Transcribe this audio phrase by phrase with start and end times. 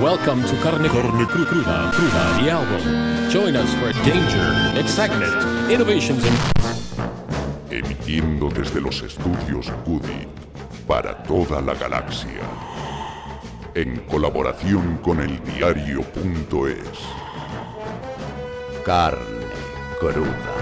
[0.00, 3.30] Welcome to Carne, Carne Cru- Cruda, Cruda, the album.
[3.30, 4.44] Join us for danger,
[4.78, 5.32] excitement,
[5.70, 6.36] innovations, and
[7.70, 10.26] Emitiendo desde los estudios Goody
[10.88, 12.42] para toda la galaxia.
[13.74, 16.88] En colaboración con el diario.es.
[18.84, 19.46] Carne
[20.00, 20.54] cruda.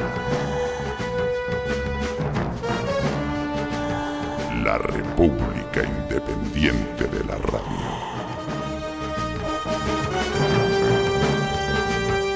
[4.64, 8.01] La República Independiente de la Radio.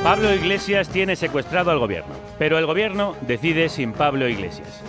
[0.03, 4.83] Pablo Iglesias tiene secuestrado al gobierno, pero el gobierno decide sin Pablo Iglesias.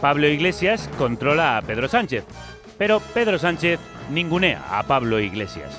[0.00, 2.24] Pablo Iglesias controla a Pedro Sánchez,
[2.78, 3.78] pero Pedro Sánchez
[4.10, 5.78] ningunea a Pablo Iglesias.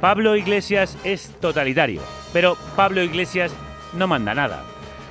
[0.00, 2.00] Pablo Iglesias es totalitario,
[2.32, 3.54] pero Pablo Iglesias
[3.92, 4.64] no manda nada.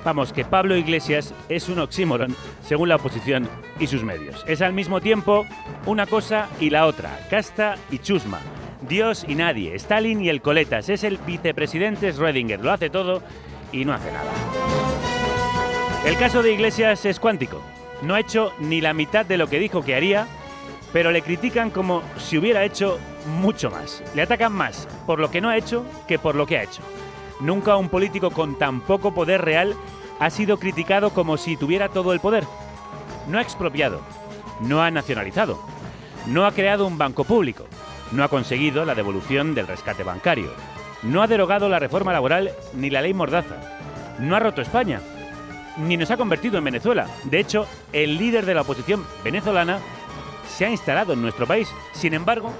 [0.03, 3.47] Vamos, que Pablo Iglesias es un oxímoron según la oposición
[3.79, 4.43] y sus medios.
[4.47, 5.45] Es al mismo tiempo
[5.85, 8.39] una cosa y la otra, casta y chusma.
[8.87, 13.21] Dios y nadie, Stalin y el Coletas, es el vicepresidente Schrödinger, lo hace todo
[13.71, 14.31] y no hace nada.
[16.05, 17.61] El caso de Iglesias es cuántico.
[18.01, 20.27] No ha hecho ni la mitad de lo que dijo que haría,
[20.91, 22.97] pero le critican como si hubiera hecho
[23.39, 24.03] mucho más.
[24.15, 26.81] Le atacan más por lo que no ha hecho que por lo que ha hecho.
[27.39, 29.75] Nunca un político con tan poco poder real
[30.19, 32.45] ha sido criticado como si tuviera todo el poder.
[33.27, 34.01] No ha expropiado,
[34.61, 35.59] no ha nacionalizado,
[36.25, 37.65] no ha creado un banco público,
[38.11, 40.51] no ha conseguido la devolución del rescate bancario,
[41.03, 43.55] no ha derogado la reforma laboral ni la ley Mordaza,
[44.19, 45.01] no ha roto España,
[45.77, 47.07] ni nos ha convertido en Venezuela.
[47.23, 49.79] De hecho, el líder de la oposición venezolana
[50.47, 51.69] se ha instalado en nuestro país.
[51.93, 52.53] Sin embargo,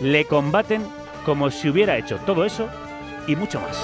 [0.00, 0.86] le combaten
[1.24, 2.68] como si hubiera hecho todo eso
[3.26, 3.76] y mucho más.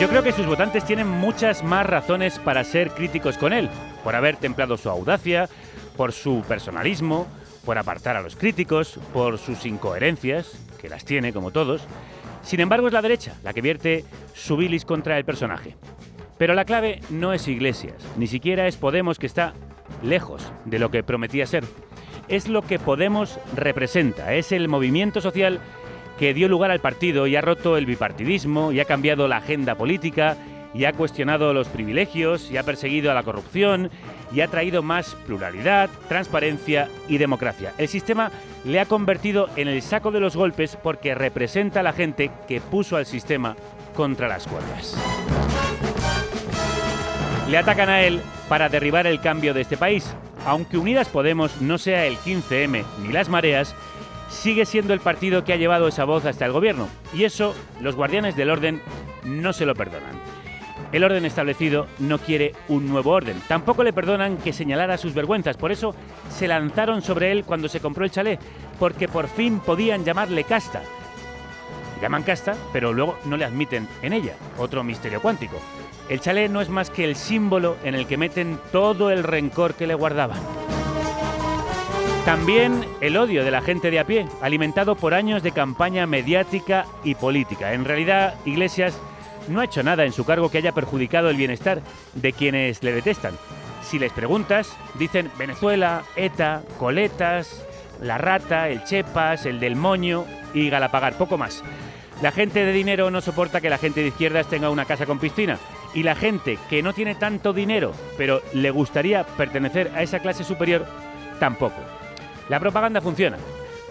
[0.00, 3.70] Yo creo que sus votantes tienen muchas más razones para ser críticos con él,
[4.04, 5.48] por haber templado su audacia,
[5.96, 7.26] por su personalismo,
[7.64, 11.82] por apartar a los críticos, por sus incoherencias, que las tiene como todos.
[12.42, 14.04] Sin embargo, es la derecha la que vierte
[14.34, 15.76] su bilis contra el personaje.
[16.38, 19.54] Pero la clave no es Iglesias, ni siquiera es Podemos que está
[20.02, 21.64] lejos de lo que prometía ser.
[22.28, 25.60] Es lo que Podemos representa, es el movimiento social
[26.18, 29.74] que dio lugar al partido y ha roto el bipartidismo y ha cambiado la agenda
[29.74, 30.36] política
[30.74, 33.90] y ha cuestionado los privilegios y ha perseguido a la corrupción
[34.32, 37.72] y ha traído más pluralidad, transparencia y democracia.
[37.78, 38.30] El sistema
[38.64, 42.60] le ha convertido en el saco de los golpes porque representa a la gente que
[42.60, 43.56] puso al sistema
[43.94, 44.96] contra las cuerdas.
[47.48, 50.14] Le atacan a él para derribar el cambio de este país.
[50.44, 53.74] Aunque Unidas Podemos no sea el 15M ni las mareas,
[54.28, 56.88] sigue siendo el partido que ha llevado esa voz hasta el gobierno.
[57.14, 58.82] Y eso los guardianes del orden
[59.24, 60.35] no se lo perdonan.
[60.96, 63.38] El orden establecido no quiere un nuevo orden.
[63.46, 65.58] Tampoco le perdonan que señalara sus vergüenzas.
[65.58, 65.94] Por eso
[66.30, 68.40] se lanzaron sobre él cuando se compró el chalet,
[68.78, 70.80] porque por fin podían llamarle casta.
[72.00, 74.36] Llaman casta, pero luego no le admiten en ella.
[74.56, 75.58] Otro misterio cuántico.
[76.08, 79.74] El chalet no es más que el símbolo en el que meten todo el rencor
[79.74, 80.40] que le guardaban.
[82.24, 86.86] También el odio de la gente de a pie, alimentado por años de campaña mediática
[87.04, 87.74] y política.
[87.74, 88.98] En realidad, Iglesias
[89.48, 91.82] no ha hecho nada en su cargo que haya perjudicado el bienestar
[92.14, 93.34] de quienes le detestan.
[93.82, 97.64] Si les preguntas, dicen Venezuela, ETA, Coletas,
[98.00, 100.24] La Rata, el Chepas, el del Moño
[100.54, 101.62] y Galapagar, poco más.
[102.22, 105.18] La gente de dinero no soporta que la gente de izquierdas tenga una casa con
[105.18, 105.58] piscina.
[105.94, 110.44] Y la gente que no tiene tanto dinero, pero le gustaría pertenecer a esa clase
[110.44, 110.86] superior,
[111.38, 111.80] tampoco.
[112.48, 113.36] La propaganda funciona.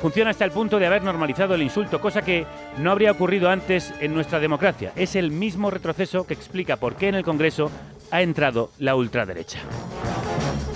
[0.05, 2.45] Funciona hasta el punto de haber normalizado el insulto, cosa que
[2.77, 4.91] no habría ocurrido antes en nuestra democracia.
[4.95, 7.71] Es el mismo retroceso que explica por qué en el Congreso
[8.11, 9.61] ha entrado la ultraderecha.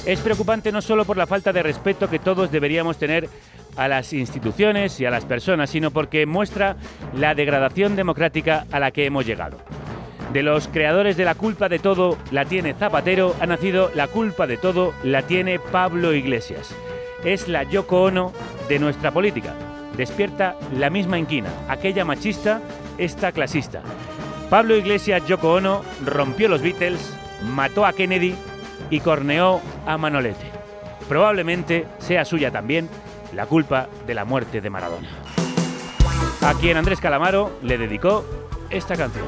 [0.03, 3.29] Es preocupante no solo por la falta de respeto que todos deberíamos tener
[3.77, 6.77] a las instituciones y a las personas, sino porque muestra
[7.13, 9.59] la degradación democrática a la que hemos llegado.
[10.33, 14.47] De los creadores de la culpa de todo la tiene Zapatero, ha nacido la culpa
[14.47, 16.75] de todo la tiene Pablo Iglesias.
[17.23, 18.31] Es la Yoko Ono
[18.67, 19.53] de nuestra política.
[19.97, 22.61] Despierta la misma inquina, aquella machista,
[22.97, 23.81] esta clasista.
[24.49, 27.13] Pablo Iglesias Yoko Ono rompió los Beatles,
[27.43, 28.35] mató a Kennedy
[28.89, 30.49] y corneó a Manolete.
[31.07, 32.89] Probablemente sea suya también
[33.33, 35.09] la culpa de la muerte de Maradona.
[36.41, 38.23] A quien Andrés Calamaro le dedicó
[38.69, 39.25] esta canción.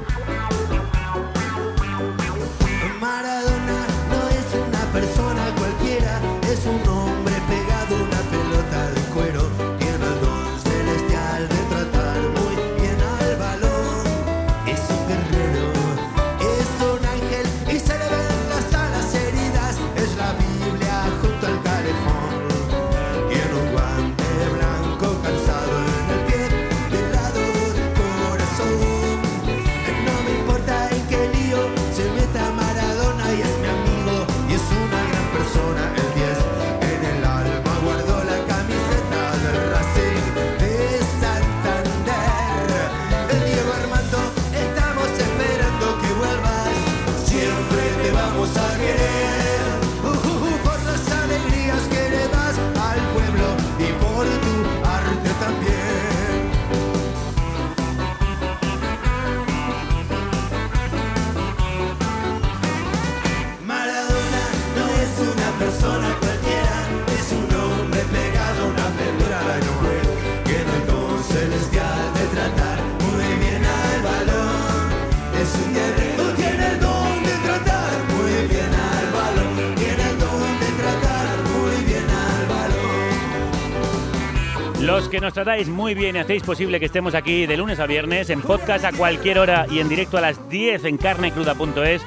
[84.91, 87.85] Los que nos tratáis muy bien y hacéis posible que estemos aquí de lunes a
[87.85, 92.01] viernes, en podcast a cualquier hora y en directo a las 10 en carnecruda.es,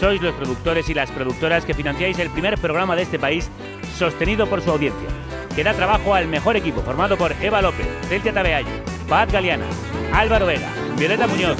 [0.00, 3.50] sois los productores y las productoras que financiáis el primer programa de este país
[3.98, 5.06] sostenido por su audiencia,
[5.54, 8.72] que da trabajo al mejor equipo formado por Eva López, Celtia Tabeayo,
[9.06, 9.66] Paz Galeana,
[10.14, 11.58] Álvaro Vega, Violeta Muñoz,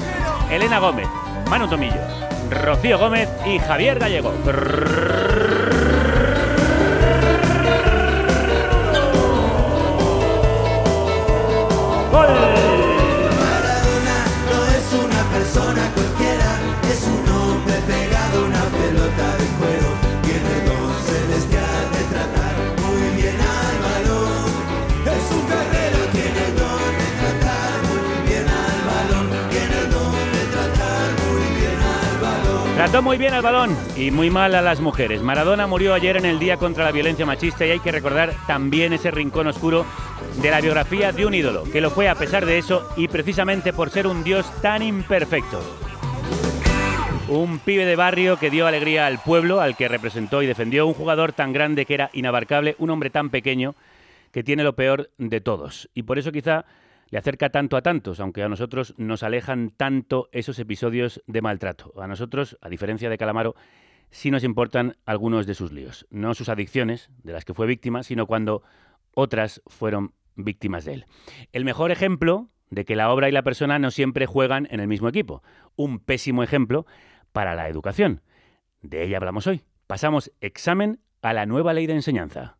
[0.51, 1.09] Elena Gómez,
[1.51, 2.01] Manu Tomillo,
[2.51, 4.33] Rocío Gómez y Javier Gallego.
[32.85, 35.23] Trató muy bien al balón y muy mal a las mujeres.
[35.23, 38.93] Maradona murió ayer en el Día contra la Violencia Machista y hay que recordar también
[38.93, 39.87] ese rincón oscuro
[40.43, 43.73] de la biografía de un ídolo, que lo fue a pesar de eso y precisamente
[43.73, 45.63] por ser un dios tan imperfecto.
[47.27, 50.93] Un pibe de barrio que dio alegría al pueblo, al que representó y defendió, un
[50.93, 53.75] jugador tan grande que era inabarcable, un hombre tan pequeño
[54.31, 55.89] que tiene lo peor de todos.
[55.95, 56.67] Y por eso quizá
[57.11, 61.93] le acerca tanto a tantos, aunque a nosotros nos alejan tanto esos episodios de maltrato.
[62.01, 63.55] A nosotros, a diferencia de Calamaro,
[64.11, 66.07] sí nos importan algunos de sus líos.
[66.11, 68.63] No sus adicciones, de las que fue víctima, sino cuando
[69.15, 71.07] otras fueron víctimas de él.
[71.53, 74.89] El mejor ejemplo de que la obra y la persona no siempre juegan en el
[74.89, 75.43] mismo equipo.
[75.77, 76.87] Un pésimo ejemplo
[77.33, 78.23] para la educación.
[78.83, 79.63] De ella hablamos hoy.
[79.87, 82.59] Pasamos examen a la nueva ley de enseñanza.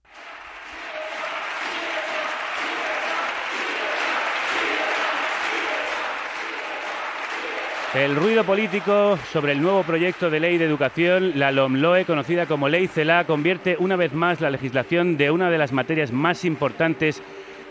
[7.95, 12.69] El ruido político sobre el nuevo proyecto de ley de educación, la LOMLOE, conocida como
[12.69, 17.23] Ley CELA, convierte una vez más la legislación de una de las materias más importantes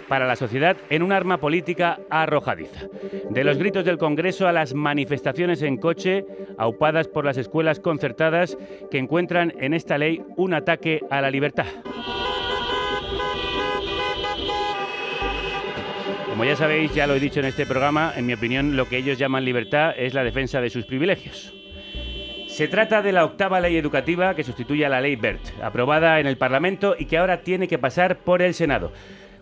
[0.08, 2.88] para la sociedad en un arma política arrojadiza.
[3.32, 6.26] De los gritos del Congreso a las manifestaciones en coche,
[6.58, 8.58] aupadas por las escuelas concertadas
[8.90, 11.68] que encuentran en esta ley un ataque a la libertad.
[16.44, 18.98] Como ya sabéis, ya lo he dicho en este programa, en mi opinión lo que
[18.98, 21.54] ellos llaman libertad es la defensa de sus privilegios.
[22.50, 26.28] Se trata de la octava ley educativa que sustituye a la ley BERT, aprobada en
[26.28, 28.92] el Parlamento y que ahora tiene que pasar por el Senado.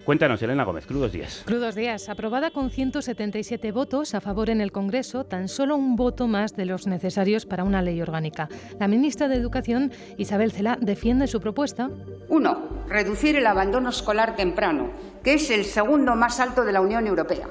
[0.06, 1.44] Cuéntanos, Elena Gómez, crudos días.
[1.46, 2.10] Crudos días.
[2.10, 6.66] Aprobada con 177 votos a favor en el Congreso, tan solo un voto más de
[6.66, 8.50] los necesarios para una ley orgánica.
[8.80, 11.90] La ministra de Educación, Isabel Cela, defiende su propuesta.
[12.30, 12.86] 1.
[12.88, 14.92] Reducir el abandono escolar temprano,
[15.24, 17.48] que es el segundo más alto de la Unión Europea.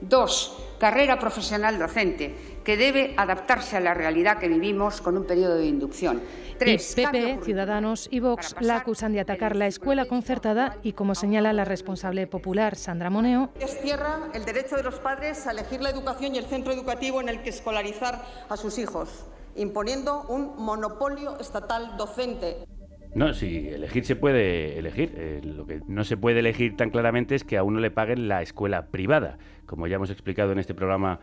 [0.00, 0.56] 2.
[0.78, 2.34] Carrera profesional docente,
[2.64, 6.22] que debe adaptarse a la realidad que vivimos con un periodo de inducción.
[6.52, 6.94] Y 3.
[6.94, 11.66] PP, Ciudadanos y Vox la acusan de atacar la escuela concertada y, como señala la
[11.66, 16.38] responsable popular Sandra Moneo, Destierra el derecho de los padres a elegir la educación y
[16.38, 22.64] el centro educativo en el que escolarizar a sus hijos, imponiendo un monopolio estatal docente.
[23.14, 25.12] No, sí, elegir se puede elegir.
[25.16, 28.28] Eh, lo que no se puede elegir tan claramente es que a uno le paguen
[28.28, 31.20] la escuela privada, como ya hemos explicado en este programa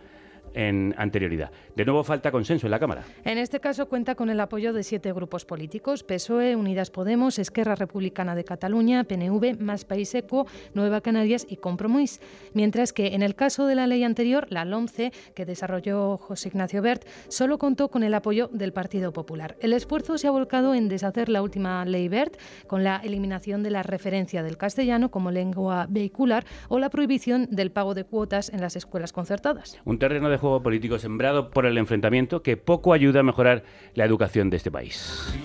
[0.53, 1.51] en anterioridad.
[1.75, 3.03] De nuevo falta consenso en la Cámara.
[3.23, 7.75] En este caso cuenta con el apoyo de siete grupos políticos, PSOE, Unidas Podemos, Esquerra
[7.75, 12.19] Republicana de Cataluña, PNV, Más País Eco, Nueva Canarias y Compromís.
[12.53, 16.81] Mientras que en el caso de la ley anterior, la LOMCE, que desarrolló José Ignacio
[16.81, 19.55] Bert, solo contó con el apoyo del Partido Popular.
[19.59, 22.37] El esfuerzo se ha volcado en deshacer la última ley Bert,
[22.67, 27.71] con la eliminación de la referencia del castellano como lengua vehicular o la prohibición del
[27.71, 29.79] pago de cuotas en las escuelas concertadas.
[29.85, 33.63] Un terreno de juego político sembrado por el enfrentamiento que poco ayuda a mejorar
[33.93, 35.37] la educación de este país.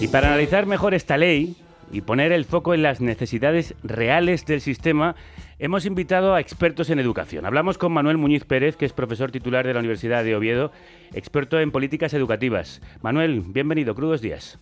[0.00, 1.56] Y para analizar mejor esta ley
[1.92, 5.16] y poner el foco en las necesidades reales del sistema,
[5.58, 7.44] hemos invitado a expertos en educación.
[7.44, 10.72] Hablamos con Manuel Muñiz Pérez, que es profesor titular de la Universidad de Oviedo,
[11.12, 12.80] experto en políticas educativas.
[13.02, 14.58] Manuel, bienvenido, crudos días.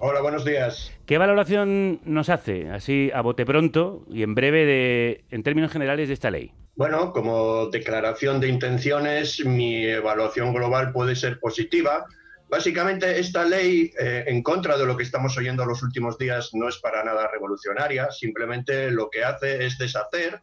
[0.00, 0.92] Hola, buenos días.
[1.06, 6.06] ¿Qué valoración nos hace, así a bote pronto y en breve, de, en términos generales,
[6.06, 6.52] de esta ley?
[6.76, 12.06] Bueno, como declaración de intenciones, mi evaluación global puede ser positiva,
[12.48, 16.68] Básicamente, esta ley, eh, en contra de lo que estamos oyendo los últimos días, no
[16.68, 20.40] es para nada revolucionaria, simplemente lo que hace es deshacer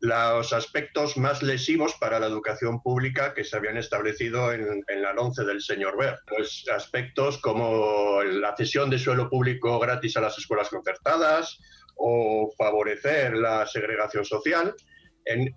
[0.00, 5.44] los aspectos más lesivos para la educación pública que se habían establecido en, la 11
[5.44, 6.18] del señor Ver.
[6.28, 11.58] Pues aspectos como la cesión de suelo público gratis a las escuelas concertadas
[11.96, 14.74] o favorecer la segregación social.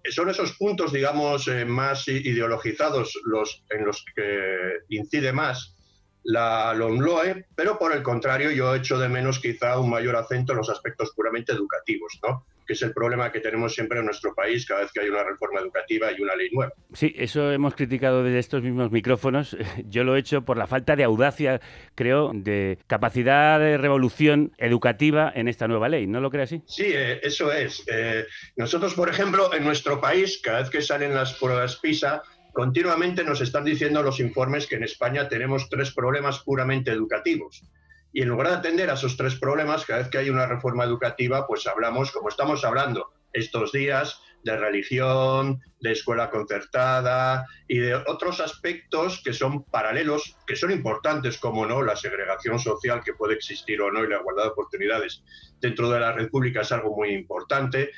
[0.09, 5.75] son esos puntos, digamos, eh, más ideologizados los, en los que incide más
[6.23, 10.59] la LOMLOE, pero por el contrario yo echo de menos quizá un mayor acento en
[10.59, 12.45] los aspectos puramente educativos, ¿no?
[12.69, 15.23] Que es el problema que tenemos siempre en nuestro país cada vez que hay una
[15.23, 16.71] reforma educativa y una ley nueva.
[16.93, 19.57] Sí, eso hemos criticado desde estos mismos micrófonos.
[19.85, 21.61] Yo lo he hecho por la falta de audacia,
[21.95, 26.05] creo, de capacidad de revolución educativa en esta nueva ley.
[26.05, 26.61] ¿No lo cree así?
[26.67, 27.83] Sí, eh, eso es.
[27.87, 32.21] Eh, nosotros, por ejemplo, en nuestro país, cada vez que salen las pruebas PISA,
[32.53, 37.63] continuamente nos están diciendo los informes que en España tenemos tres problemas puramente educativos.
[38.11, 40.83] Y en lugar de atender a esos tres problemas, cada vez que hay una reforma
[40.83, 47.95] educativa, pues hablamos, como estamos hablando estos días, de religión, de escuela concertada y de
[47.95, 53.35] otros aspectos que son paralelos, que son importantes, como no, la segregación social que puede
[53.35, 55.23] existir o no y la igualdad de oportunidades
[55.59, 57.91] dentro de la República es algo muy importante,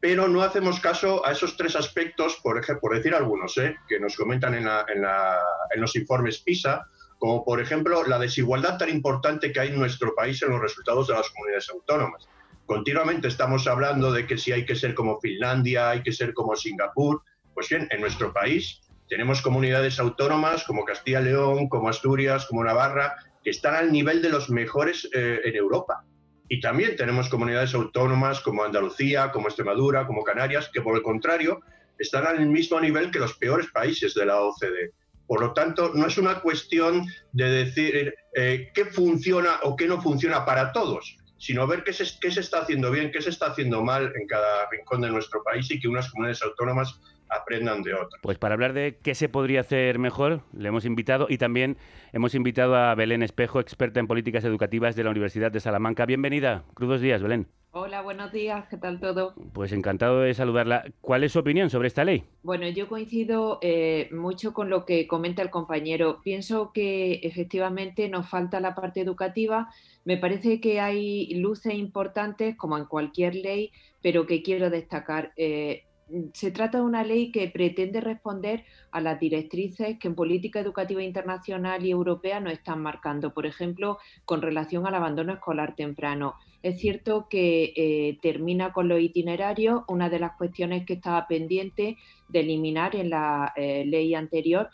[0.00, 3.76] pero no hacemos caso a esos tres aspectos, por, ejemplo, por decir algunos, ¿eh?
[3.88, 6.86] que nos comentan en, en los informes PISA,
[7.18, 11.08] como por ejemplo la desigualdad tan importante que hay en nuestro país en los resultados
[11.08, 12.28] de las comunidades autónomas.
[12.66, 16.54] Continuamente estamos hablando de que si hay que ser como Finlandia, hay que ser como
[16.54, 17.22] Singapur.
[17.54, 22.62] Pues bien, en nuestro país tenemos comunidades autónomas como Castilla y León, como Asturias, como
[22.62, 26.04] Navarra, que están al nivel de los mejores eh, en Europa.
[26.48, 31.60] Y también tenemos comunidades autónomas como Andalucía, como Extremadura, como Canarias, que por el contrario
[31.98, 34.92] están al mismo nivel que los peores países de la OCDE.
[35.28, 40.00] Por lo tanto, no es una cuestión de decir eh, qué funciona o qué no
[40.00, 43.84] funciona para todos, sino ver qué qué se está haciendo bien, qué se está haciendo
[43.84, 46.98] mal en cada rincón de nuestro país y que unas comunidades autónomas
[47.30, 48.20] aprendan de otras.
[48.22, 51.76] Pues para hablar de qué se podría hacer mejor, le hemos invitado y también
[52.12, 56.06] hemos invitado a Belén Espejo, experta en políticas educativas de la Universidad de Salamanca.
[56.06, 56.64] Bienvenida.
[56.74, 57.48] Crudos días, Belén.
[57.70, 59.34] Hola, buenos días, ¿qué tal todo?
[59.52, 60.84] Pues encantado de saludarla.
[61.02, 62.24] ¿Cuál es su opinión sobre esta ley?
[62.42, 66.20] Bueno, yo coincido eh, mucho con lo que comenta el compañero.
[66.22, 69.68] Pienso que efectivamente nos falta la parte educativa.
[70.06, 73.70] Me parece que hay luces importantes, como en cualquier ley,
[74.00, 75.32] pero que quiero destacar.
[75.36, 75.84] Eh,
[76.32, 81.02] se trata de una ley que pretende responder a las directrices que en política educativa
[81.02, 86.34] internacional y europea nos están marcando, por ejemplo, con relación al abandono escolar temprano.
[86.62, 91.96] Es cierto que eh, termina con los itinerarios, una de las cuestiones que estaba pendiente
[92.28, 94.70] de eliminar en la eh, ley anterior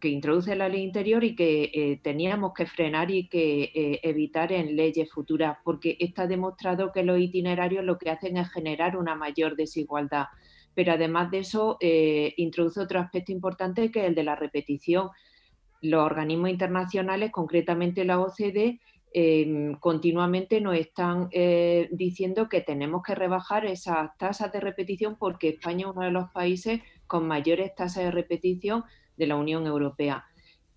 [0.00, 4.76] que introduce la ley interior y que eh, teníamos que frenar y que evitar en
[4.76, 9.56] leyes futuras, porque está demostrado que los itinerarios lo que hacen es generar una mayor
[9.56, 10.26] desigualdad
[10.78, 15.10] pero además de eso eh, introduce otro aspecto importante que es el de la repetición.
[15.80, 18.78] Los organismos internacionales, concretamente la OCDE,
[19.12, 25.48] em, continuamente nos están eh, diciendo que tenemos que rebajar esas tasas de repetición porque
[25.48, 28.84] España es uno de los países con mayores tasas de repetición
[29.16, 30.27] de la Unión Europea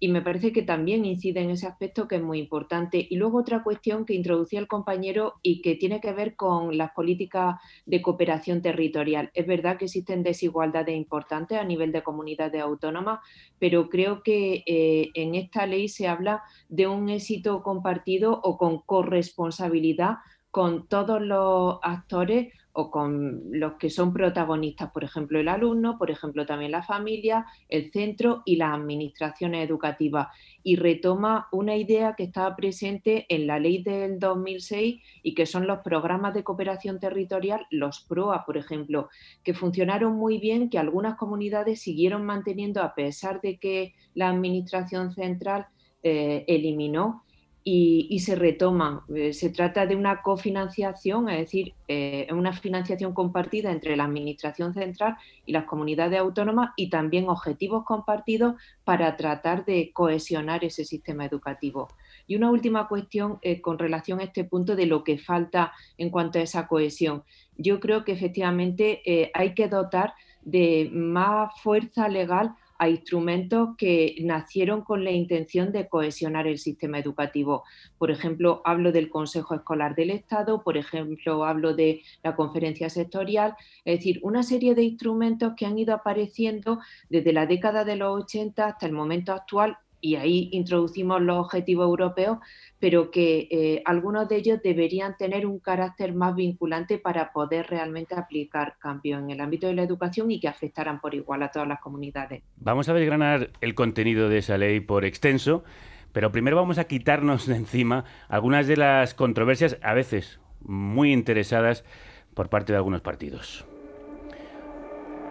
[0.03, 3.05] y me parece que también incide en ese aspecto que es muy importante.
[3.08, 6.89] Y luego otra cuestión que introducía el compañero y que tiene que ver con las
[6.93, 9.29] políticas de cooperación territorial.
[9.36, 13.20] Es verdad que existen desigualdades importantes a nivel de comunidades autónomas,
[13.60, 18.79] pero creo que eh, en esta ley se habla de un éxito compartido o con
[18.81, 20.15] corresponsabilidad
[20.50, 26.10] con todos los actores o con los que son protagonistas, por ejemplo, el alumno, por
[26.10, 30.28] ejemplo, también la familia, el centro y las administraciones educativas.
[30.63, 35.68] Y retoma una idea que estaba presente en la ley del 2006 y que son
[35.68, 39.10] los programas de cooperación territorial, los PROA, por ejemplo,
[39.44, 45.12] que funcionaron muy bien, que algunas comunidades siguieron manteniendo a pesar de que la administración
[45.13, 45.68] central
[46.04, 47.24] eh, eliminó
[47.63, 49.01] y, se retoman.
[49.15, 54.74] Eh, se trata de una cofinanciación, es decir, eh, una financiación compartida entre la Administración
[54.74, 61.25] Central y las comunidades autónomas y también objetivos compartidos para tratar de cohesionar ese sistema
[61.25, 61.88] educativo.
[62.25, 66.10] Y una última cuestión eh, con relación a este punto de lo que falta en
[66.10, 67.24] cuanto a esa cohesión.
[67.58, 74.81] Yo creo que efectivamente hay que dotar de más fuerza legal a instrumentos que nacieron
[74.81, 77.63] con la intención de cohesionar el sistema educativo.
[78.00, 83.55] Por ejemplo, hablo del Consejo Escolar del Estado, por ejemplo, hablo de la conferencia sectorial,
[83.85, 88.23] es decir, una serie de instrumentos que han ido apareciendo desde la década de los
[88.23, 92.39] 80 hasta el momento actual y ahí introducimos los objetivos europeos,
[92.79, 98.15] pero que eh, algunos de ellos deberían tener un carácter más vinculante para poder realmente
[98.15, 101.67] aplicar cambios en el ámbito de la educación y que afectaran por igual a todas
[101.67, 102.41] las comunidades.
[102.58, 105.63] Vamos a desgranar el contenido de esa ley por extenso,
[106.12, 111.86] pero primero vamos a quitarnos de encima algunas de las controversias, a veces muy interesadas,
[112.34, 113.65] por parte de algunos partidos.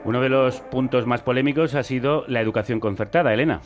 [0.04, 3.60] Uno de los puntos más polémicos ha sido la educación concertada, Elena.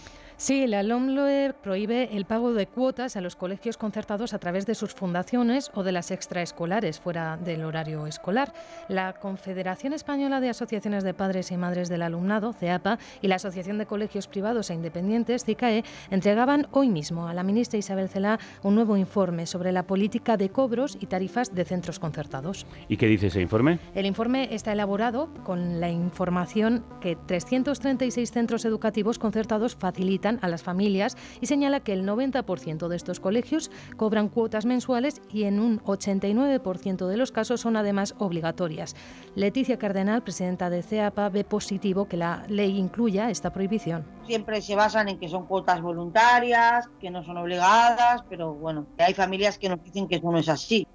[0.44, 4.74] Sí, la LOMLOE prohíbe el pago de cuotas a los colegios concertados a través de
[4.74, 8.52] sus fundaciones o de las extraescolares fuera del horario escolar.
[8.88, 13.78] La Confederación Española de Asociaciones de Padres y Madres del Alumnado, CEAPA, y la Asociación
[13.78, 18.74] de Colegios Privados e Independientes, CICAE, entregaban hoy mismo a la ministra Isabel Celá un
[18.74, 22.66] nuevo informe sobre la política de cobros y tarifas de centros concertados.
[22.86, 23.78] ¿Y qué dice ese informe?
[23.94, 30.62] El informe está elaborado con la información que 336 centros educativos concertados facilitan a las
[30.62, 35.80] familias y señala que el 90% de estos colegios cobran cuotas mensuales y en un
[35.80, 38.94] 89% de los casos son además obligatorias.
[39.34, 44.04] Leticia Cardenal, presidenta de CEAPA, ve positivo que la ley incluya esta prohibición.
[44.26, 49.14] Siempre se basan en que son cuotas voluntarias, que no son obligadas, pero bueno, hay
[49.14, 50.86] familias que nos dicen que eso no es así.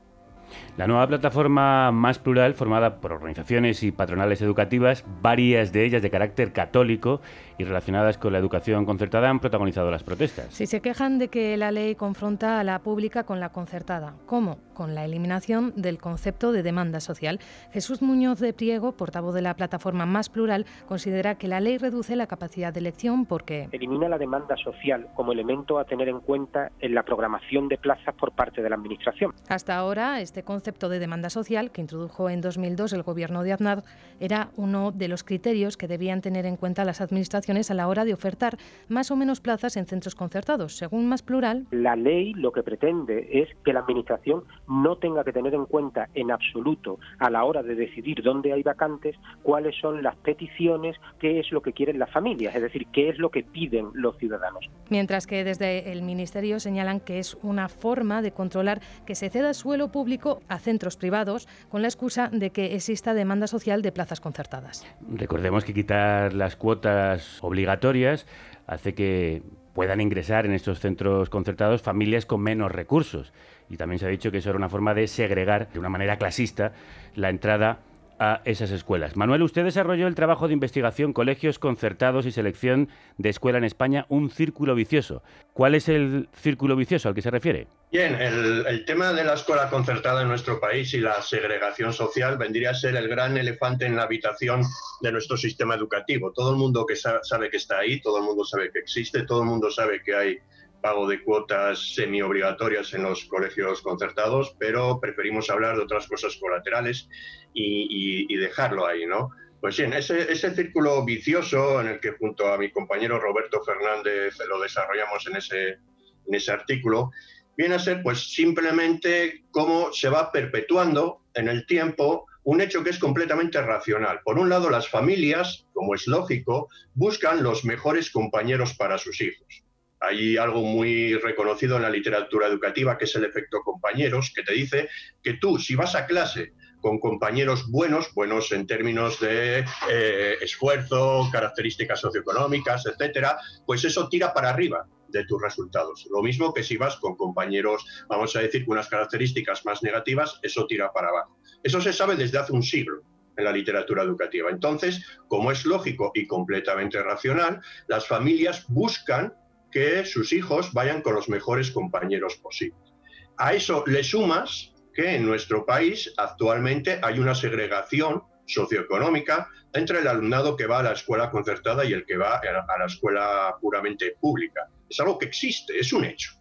[0.77, 6.09] La nueva plataforma más plural, formada por organizaciones y patronales educativas, varias de ellas de
[6.09, 7.21] carácter católico
[7.57, 10.47] y relacionadas con la educación concertada, han protagonizado las protestas.
[10.49, 14.13] Si se quejan de que la ley confronta a la pública con la concertada.
[14.25, 14.57] ¿Cómo?
[14.73, 17.39] Con la eliminación del concepto de demanda social.
[17.73, 22.15] Jesús Muñoz de Priego, portavoz de la plataforma más plural, considera que la ley reduce
[22.15, 23.67] la capacidad de elección porque...
[23.71, 28.15] Elimina la demanda social como elemento a tener en cuenta en la programación de plazas
[28.15, 29.33] por parte de la Administración.
[29.49, 33.83] Hasta ahora, este concepto de demanda social, que introdujo en 2002 el gobierno de Aznar,
[34.19, 38.05] era uno de los criterios que debían tener en cuenta las administraciones a la hora
[38.05, 40.77] de ofertar más o menos plazas en centros concertados.
[40.77, 41.67] Según Más Plural.
[41.71, 46.09] La ley lo que pretende es que la Administración no tenga que tener en cuenta
[46.13, 51.39] en absoluto a la hora de decidir dónde hay vacantes cuáles son las peticiones, qué
[51.39, 54.69] es lo que quieren las familias, es decir, qué es lo que piden los ciudadanos.
[54.89, 59.53] Mientras que desde el Ministerio señalan que es una forma de controlar que se ceda
[59.53, 64.21] suelo público a centros privados con la excusa de que exista demanda social de plazas
[64.21, 64.85] concertadas.
[65.09, 68.25] Recordemos que quitar las cuotas obligatorias
[68.67, 69.41] hace que
[69.73, 73.33] puedan ingresar en estos centros concertados familias con menos recursos.
[73.69, 76.17] Y también se ha dicho que eso era una forma de segregar de una manera
[76.17, 76.73] clasista
[77.15, 77.79] la entrada
[78.19, 79.15] a esas escuelas.
[79.15, 84.05] Manuel, usted desarrolló el trabajo de investigación Colegios Concertados y Selección de Escuela en España,
[84.09, 85.23] un círculo vicioso.
[85.53, 87.67] ¿Cuál es el círculo vicioso al que se refiere?
[87.91, 92.71] Bien, el, tema de la escuela concertada en nuestro país y la segregación social vendría
[92.71, 94.63] a ser el gran elefante en la habitación
[95.01, 96.31] de nuestro sistema educativo.
[96.31, 99.41] Todo el mundo que sabe que está ahí, todo el mundo sabe que existe, todo
[99.41, 100.37] el mundo sabe que hay
[100.81, 107.09] pago de cuotas semi-obligatorias en los colegios concertados, pero preferimos hablar de otras cosas colaterales
[107.53, 109.31] y, dejarlo ahí, ¿no?
[109.59, 114.37] Pues bien, ese, ese, círculo vicioso en el que junto a mi compañero Roberto Fernández
[114.47, 117.11] lo desarrollamos en ese, en ese artículo,
[117.57, 122.89] viene a ser pues simplemente cómo se va perpetuando en el tiempo un hecho que
[122.91, 124.21] es completamente racional.
[124.23, 129.63] Por un lado, las familias, como es lógico, buscan los mejores compañeros para sus hijos.
[129.99, 134.53] Hay algo muy reconocido en la literatura educativa que es el efecto compañeros, que te
[134.53, 134.89] dice
[135.21, 141.29] que tú, si vas a clase con compañeros buenos, buenos en términos de eh, esfuerzo,
[141.31, 144.87] características socioeconómicas, etcétera, pues eso tira para arriba.
[145.11, 146.07] de tus resultados.
[146.11, 150.39] Lo mismo que si vas con compañeros, vamos a decir, con unas características más negativas,
[150.43, 151.39] eso tira para abajo.
[151.63, 153.01] Eso se sabe desde hace un siglo
[153.35, 154.49] en la literatura educativa.
[154.49, 159.33] Entonces, como es lógico y completamente racional, las familias buscan
[159.71, 162.93] que sus hijos vayan con los mejores compañeros posibles.
[163.37, 170.07] A eso le sumas que en nuestro país actualmente hay una segregación socioeconómica entre el
[170.07, 174.15] alumnado que va a la escuela concertada y el que va a la escuela puramente
[174.19, 174.67] pública.
[174.89, 176.31] Es algo que existe, es un hecho.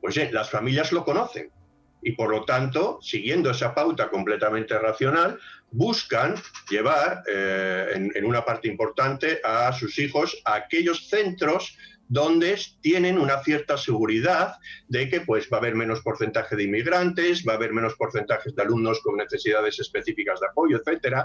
[0.00, 1.50] Pues bien, las familias lo conocen
[2.02, 5.38] y por lo tanto, siguiendo esa pauta completamente racional,
[5.70, 6.34] buscan
[6.68, 11.76] llevar eh, en, en, una parte importante a sus hijos a aquellos centros
[12.08, 14.56] donde tienen una cierta seguridad
[14.88, 18.54] de que pues, va a haber menos porcentaje de inmigrantes, va a haber menos porcentajes
[18.54, 21.24] de alumnos con necesidades específicas de apoyo, etc.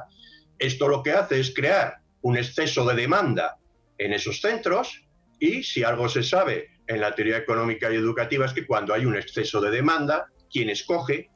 [0.58, 3.58] Esto lo que hace es crear un exceso de demanda
[3.98, 5.04] en esos centros
[5.40, 9.06] y si algo se sabe en la teoría económica y educativa es que cuando hay
[9.06, 11.30] un exceso de demanda, quien escoge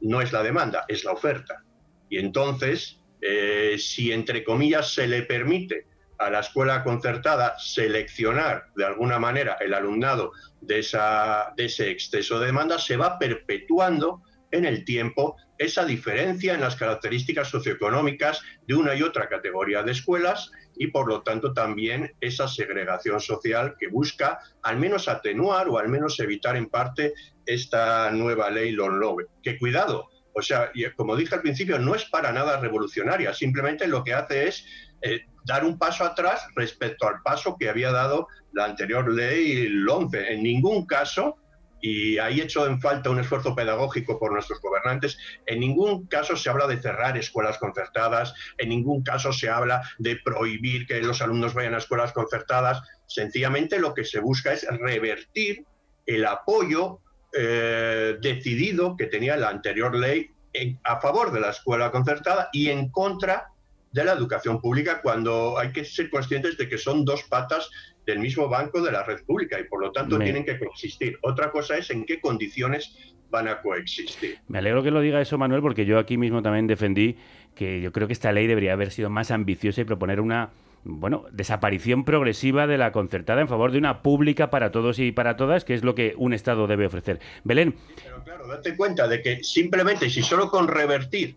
[0.00, 1.64] no es la demanda, es la oferta.
[2.08, 5.86] Y entonces, eh, si entre comillas se le permite
[6.20, 12.38] a la escuela concertada seleccionar de alguna manera el alumnado de, esa, de ese exceso
[12.38, 18.74] de demanda, se va perpetuando en el tiempo esa diferencia en las características socioeconómicas de
[18.74, 23.88] una y otra categoría de escuelas y por lo tanto también esa segregación social que
[23.88, 27.14] busca al menos atenuar o al menos evitar en parte
[27.46, 29.26] esta nueva ley Lonlove.
[29.42, 34.04] Que cuidado, o sea, como dije al principio, no es para nada revolucionaria, simplemente lo
[34.04, 34.64] que hace es
[35.02, 40.32] eh, dar un paso atrás respecto al paso que había dado la anterior ley LOMCE.
[40.32, 41.36] En ningún caso,
[41.80, 46.50] y ahí hecho en falta un esfuerzo pedagógico por nuestros gobernantes, en ningún caso se
[46.50, 51.54] habla de cerrar escuelas concertadas, en ningún caso se habla de prohibir que los alumnos
[51.54, 55.64] vayan a escuelas concertadas, sencillamente lo que se busca es revertir
[56.06, 57.00] el apoyo
[57.32, 60.30] eh, decidido que tenía la anterior ley
[60.82, 63.49] a favor de la escuela concertada y en contra
[63.92, 67.70] de la educación pública cuando hay que ser conscientes de que son dos patas
[68.06, 71.18] del mismo banco de la red pública y por lo tanto tienen que coexistir.
[71.22, 72.96] Otra cosa es en qué condiciones
[73.30, 74.38] van a coexistir.
[74.48, 77.16] Me alegro que lo diga eso, Manuel, porque yo aquí mismo también defendí
[77.54, 80.50] que yo creo que esta ley debería haber sido más ambiciosa y proponer una
[80.82, 85.36] bueno, desaparición progresiva de la concertada en favor de una pública para todos y para
[85.36, 87.20] todas, que es lo que un Estado debe ofrecer.
[87.44, 87.74] Belén.
[88.02, 91.36] Pero claro, date cuenta de que simplemente si solo con revertir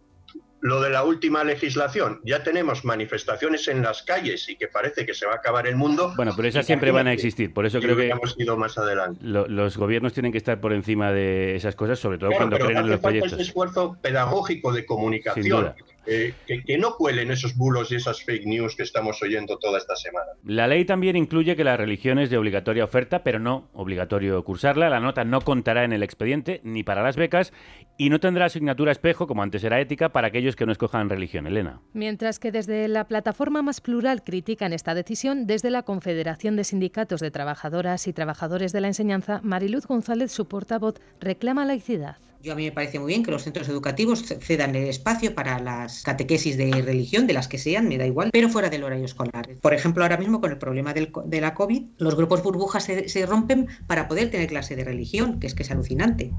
[0.64, 2.22] lo de la última legislación.
[2.24, 5.76] Ya tenemos manifestaciones en las calles y que parece que se va a acabar el
[5.76, 6.14] mundo.
[6.16, 7.54] Bueno, pero esas siempre van a existir.
[7.54, 9.20] Por eso creo que hemos ido más adelante.
[9.22, 12.90] los gobiernos tienen que estar por encima de esas cosas, sobre todo cuando creen en
[12.90, 13.34] los proyectos.
[13.34, 15.74] Ese esfuerzo pedagógico de comunicación
[16.06, 19.96] eh, que, no cuelen esos bulos y esas fake news que estamos oyendo toda esta
[19.96, 20.32] semana.
[20.44, 24.90] La ley también incluye que la religión es de obligatoria oferta, pero no obligatorio cursarla.
[24.90, 27.54] La nota no contará en el expediente ni para las becas
[27.98, 31.48] y no tendrá asignatura espejo, como antes era ética, para aquellos que no escojan religión.
[31.48, 31.82] Elena.
[31.94, 37.22] Mientras que desde la plataforma más plural critican esta decisión, desde la Confederación de Sindicatos
[37.22, 42.18] de Trabajadoras y Trabajadores de la Enseñanza, Mariluz González, su portavoz, reclama laicidad.
[42.44, 45.60] Yo a mí me parece muy bien que los centros educativos cedan el espacio para
[45.60, 49.06] las catequesis de religión, de las que sean, me da igual, pero fuera del horario
[49.06, 49.48] escolar.
[49.62, 53.26] Por ejemplo, ahora mismo con el problema de la COVID, los grupos burbujas se, se
[53.26, 56.34] rompen para poder tener clase de religión, que es que es alucinante.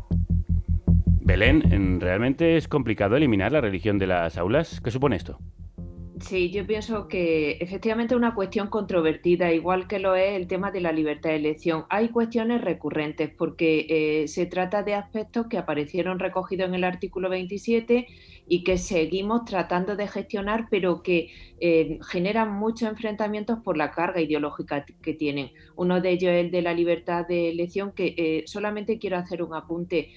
[1.23, 4.83] Belén, ¿realmente es complicado eliminar la religión de las aulas?
[4.85, 5.38] ¿Qué supone esto?
[6.20, 10.70] Sí, yo pienso que efectivamente es una cuestión controvertida, igual que lo es el tema
[10.70, 11.87] de la libertad de elección.
[11.90, 13.87] Hay cuestiones recurrentes porque
[14.22, 18.07] eh, se trata de aspectos que aparecieron recogidos en el artículo 27
[18.46, 24.20] y que seguimos tratando de gestionar, pero que eh, generan muchos enfrentamientos por la carga
[24.20, 25.50] ideológica que tienen.
[25.74, 29.42] Uno de ellos es el de la libertad de elección, que eh, solamente quiero hacer
[29.42, 30.11] un apunte.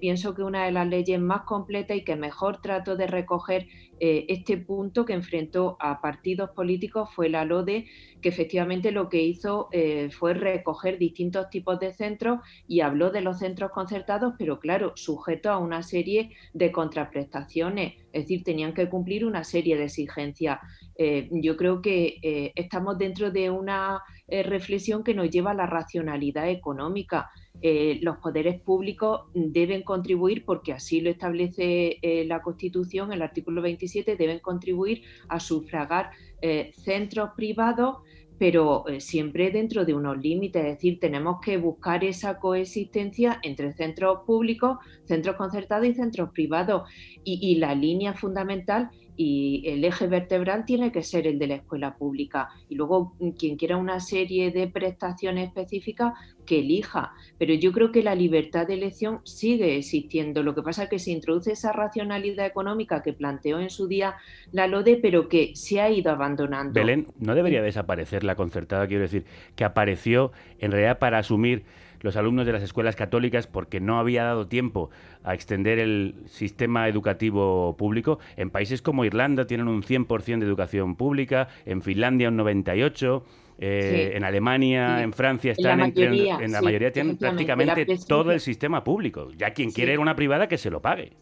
[0.00, 3.66] Pienso que una de las leyes más completas y que mejor trato de recoger
[4.00, 7.86] eh, este punto que enfrentó a partidos políticos fue la LODE,
[8.20, 13.20] que efectivamente lo que hizo eh, fue recoger distintos tipos de centros y habló de
[13.20, 18.88] los centros concertados, pero claro, sujeto a una serie de contraprestaciones, es decir, tenían que
[18.88, 20.58] cumplir una serie de exigencias.
[20.96, 26.48] Eh, yo creo que estamos dentro de una reflexión que nos lleva a la racionalidad
[26.48, 27.30] económica.
[27.62, 33.62] Eh, los poderes públicos deben contribuir, porque así lo establece eh, la Constitución, el artículo
[33.62, 36.10] 27, deben contribuir a sufragar
[36.42, 37.98] eh, centros privados
[38.36, 44.22] pero siempre dentro de unos límites, es decir, tenemos que buscar esa coexistencia entre centros
[44.26, 46.82] públicos, centros concertados y centros privados.
[47.22, 51.54] Y, y la línea fundamental y el eje vertebral tiene que ser el de la
[51.56, 52.48] escuela pública.
[52.68, 57.12] Y luego mm, quien quiera una serie de prestaciones específicas, que elija.
[57.38, 60.42] Pero yo creo que la libertad de elección sigue existiendo.
[60.42, 64.16] Lo que pasa es que se introduce esa racionalidad económica que planteó en su día
[64.52, 66.74] la LODE, pero que se ha ido abandonando.
[66.74, 69.24] Belén, no debería desaparecer la concertada, quiero decir,
[69.56, 71.64] que apareció en realidad para asumir
[72.04, 74.90] los alumnos de las escuelas católicas porque no había dado tiempo
[75.22, 78.18] a extender el sistema educativo público.
[78.36, 83.22] En países como Irlanda tienen un 100% de educación pública, en Finlandia un 98%.
[83.56, 88.32] Eh, en Alemania, en Francia, están en la mayoría, en la mayoría tienen prácticamente todo
[88.32, 89.30] el sistema público.
[89.36, 91.12] Ya quien quiere una privada que se lo pague.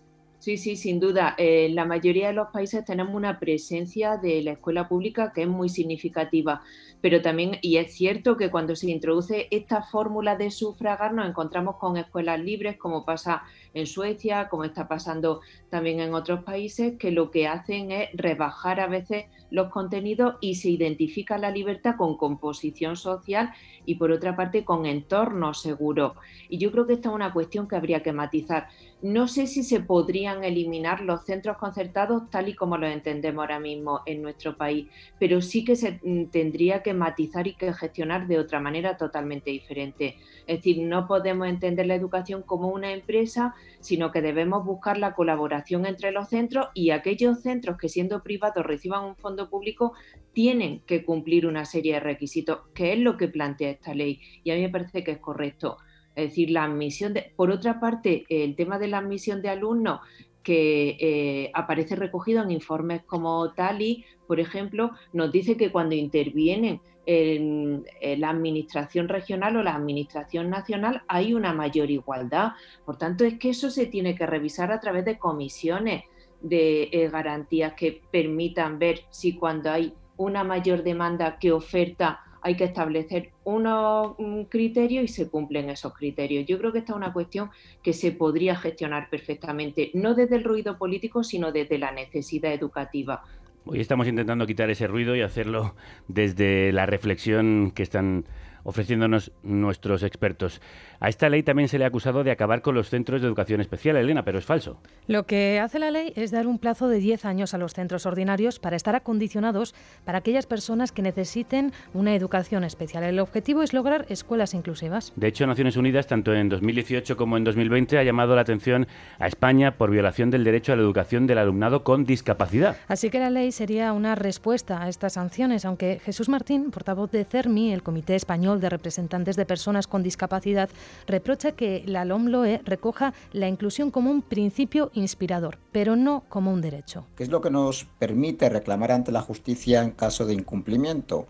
[0.42, 1.36] Sí, sí, sin duda.
[1.38, 5.48] Eh, la mayoría de los países tenemos una presencia de la escuela pública que es
[5.48, 6.62] muy significativa,
[7.00, 11.76] pero también, y es cierto que cuando se introduce esta fórmula de sufragar nos encontramos
[11.76, 17.12] con escuelas libres, como pasa en Suecia, como está pasando también en otros países, que
[17.12, 22.16] lo que hacen es rebajar a veces los contenidos y se identifica la libertad con
[22.16, 23.52] composición social
[23.86, 26.16] y por otra parte con entorno seguro.
[26.48, 28.68] Y yo creo que esta es una cuestión que habría que matizar.
[29.02, 33.58] No sé si se podrían eliminar los centros concertados tal y como los entendemos ahora
[33.58, 34.86] mismo en nuestro país,
[35.18, 39.50] pero sí que se mm, tendría que matizar y que gestionar de otra manera totalmente
[39.50, 40.18] diferente.
[40.46, 45.14] Es decir, no podemos entender la educación como una empresa, sino que debemos buscar la
[45.16, 49.94] colaboración entre los centros y aquellos centros que siendo privados reciban un fondo público
[50.32, 54.20] tienen que cumplir una serie de requisitos, que es lo que plantea esta ley.
[54.44, 55.78] Y a mí me parece que es correcto.
[56.14, 60.00] Es decir, la admisión de, por otra parte, el tema de la admisión de alumnos
[60.42, 66.80] que eh, aparece recogido en informes como Tali, por ejemplo, nos dice que cuando intervienen
[67.06, 67.84] en,
[68.18, 72.52] la administración regional o la administración nacional hay una mayor igualdad.
[72.84, 76.04] Por tanto, es que eso se tiene que revisar a través de comisiones
[76.40, 82.56] de eh, garantías que permitan ver si cuando hay una mayor demanda que oferta hay
[82.56, 84.16] que establecer unos
[84.48, 86.44] criterios y se cumplen esos criterios.
[86.46, 87.50] Yo creo que esta es una cuestión
[87.82, 93.22] que se podría gestionar perfectamente, no desde el ruido político, sino desde la necesidad educativa.
[93.64, 95.76] Hoy estamos intentando quitar ese ruido y hacerlo
[96.08, 98.24] desde la reflexión que están
[98.64, 100.60] ofreciéndonos nuestros expertos.
[101.00, 103.60] A esta ley también se le ha acusado de acabar con los centros de educación
[103.60, 104.80] especial, Elena, pero es falso.
[105.06, 108.06] Lo que hace la ley es dar un plazo de 10 años a los centros
[108.06, 113.04] ordinarios para estar acondicionados para aquellas personas que necesiten una educación especial.
[113.04, 115.12] El objetivo es lograr escuelas inclusivas.
[115.16, 118.86] De hecho, Naciones Unidas, tanto en 2018 como en 2020, ha llamado la atención
[119.18, 122.76] a España por violación del derecho a la educación del alumnado con discapacidad.
[122.88, 127.24] Así que la ley sería una respuesta a estas sanciones, aunque Jesús Martín, portavoz de
[127.24, 130.68] CERMI, el Comité Español de Representantes de Personas con Discapacidad,
[131.06, 136.60] reprocha que la LOMLOE recoja la inclusión como un principio inspirador, pero no como un
[136.60, 137.06] derecho.
[137.16, 141.26] ¿Qué es lo que nos permite reclamar ante la justicia en caso de incumplimiento?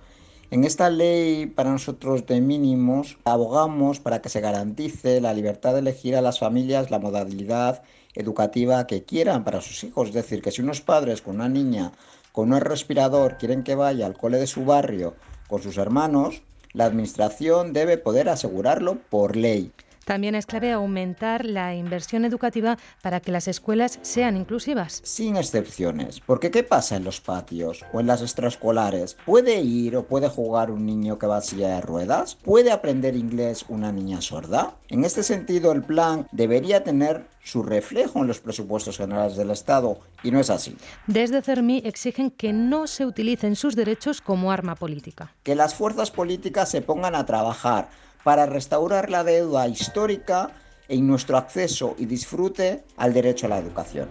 [0.51, 5.79] En esta ley para nosotros de mínimos abogamos para que se garantice la libertad de
[5.79, 7.83] elegir a las familias la modalidad
[8.15, 10.09] educativa que quieran para sus hijos.
[10.09, 11.93] Es decir, que si unos padres con una niña
[12.33, 15.15] con un respirador quieren que vaya al cole de su barrio
[15.49, 19.73] con sus hermanos, la Administración debe poder asegurarlo por ley.
[20.05, 25.01] También es clave aumentar la inversión educativa para que las escuelas sean inclusivas.
[25.05, 29.17] Sin excepciones, porque ¿qué pasa en los patios o en las extraescolares?
[29.25, 32.37] ¿Puede ir o puede jugar un niño que va a silla de ruedas?
[32.43, 34.77] ¿Puede aprender inglés una niña sorda?
[34.89, 39.99] En este sentido, el plan debería tener su reflejo en los presupuestos generales del Estado
[40.23, 40.77] y no es así.
[41.07, 45.35] Desde CERMI exigen que no se utilicen sus derechos como arma política.
[45.43, 47.89] Que las fuerzas políticas se pongan a trabajar
[48.25, 50.51] para restaurar la deuda histórica
[50.89, 54.09] en nuestro acceso y disfrute al derecho a la educación.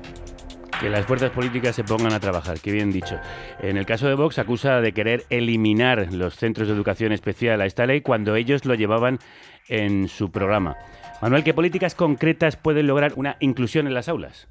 [0.80, 3.15] Que las fuerzas políticas se pongan a trabajar, qué bien dicho.
[3.60, 7.67] En el caso de Vox acusa de querer eliminar los centros de educación especial a
[7.67, 9.19] esta ley cuando ellos lo llevaban
[9.67, 10.76] en su programa.
[11.21, 14.47] Manuel, ¿qué políticas concretas pueden lograr una inclusión en las aulas?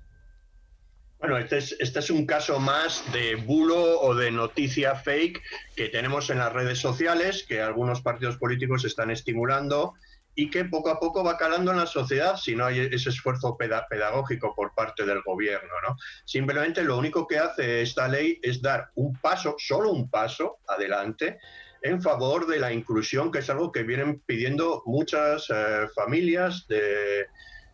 [1.21, 5.43] Bueno, este es, este es un caso más de bulo o de noticia fake
[5.77, 9.93] que tenemos en las redes sociales, que algunos partidos políticos están estimulando
[10.35, 13.59] y que poco a poco va calando en la sociedad si no hay ese esfuerzo
[13.59, 15.75] pedagógico por parte del gobierno.
[15.87, 15.97] ¿no?
[16.25, 21.39] Simplemente lo único que hace esta ley es dar un paso, solo un paso adelante
[21.83, 27.27] en favor de la inclusión, que es algo que vienen pidiendo muchas eh, familias de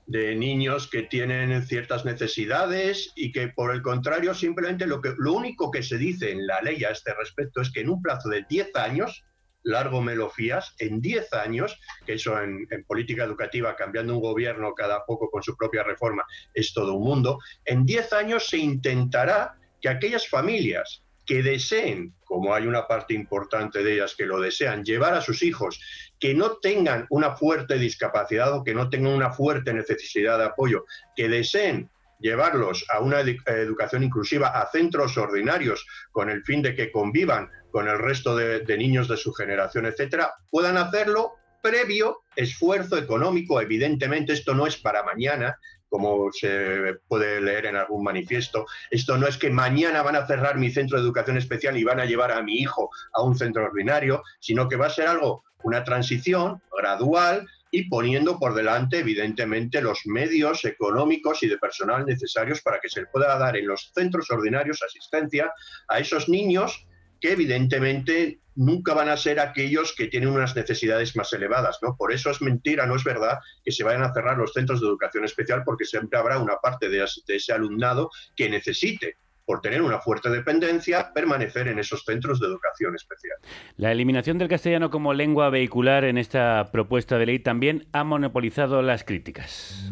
[0.06, 5.32] de niños que tienen ciertas necesidades y que por el contrario simplemente lo que lo
[5.32, 8.28] único que se dice en la ley a este respecto es que en un plazo
[8.28, 9.24] de 10 años
[9.66, 14.20] largo me lo fías, en 10 años, que eso en, en, política educativa, cambiando un
[14.20, 18.58] gobierno cada poco con su propia reforma, es todo un mundo, en 10 años se
[18.58, 24.40] intentará que aquellas familias que deseen, como hay una parte importante de ellas que lo
[24.40, 25.80] desean, llevar a sus hijos
[26.18, 30.84] que no tengan una fuerte discapacidad o que no tengan una fuerte necesidad de apoyo,
[31.14, 36.90] que deseen llevarlos a una educación inclusiva, a centros ordinarios, con el fin de que
[36.90, 43.60] convivan con el resto de, niños de su generación, etcétera, puedan hacerlo previo esfuerzo económico.
[43.60, 48.66] Evidentemente, esto no es para mañana, como se puede leer en algún manifiesto.
[48.90, 52.00] Esto no es que mañana van a cerrar mi centro de educación especial y van
[52.00, 55.44] a llevar a mi hijo a un centro ordinario, sino que va a ser algo,
[55.62, 62.62] una transición gradual y poniendo por delante, evidentemente, los medios económicos y de personal necesarios
[62.62, 65.52] para que se pueda dar en los centros ordinarios asistencia
[65.88, 66.86] a esos niños
[67.20, 71.94] que evidentemente nunca van a ser aquellos que tienen unas necesidades más elevadas, ¿no?
[71.96, 74.86] Por eso es mentira, no es verdad que se vayan a cerrar los centros de
[74.86, 80.00] educación especial porque siempre habrá una parte de, ese alumnado que necesite por tener una
[80.00, 83.36] fuerte dependencia, permanecer en esos centros de educación especial.
[83.76, 88.82] La eliminación del castellano como lengua vehicular en esta propuesta de ley también ha monopolizado
[88.82, 89.88] las críticas.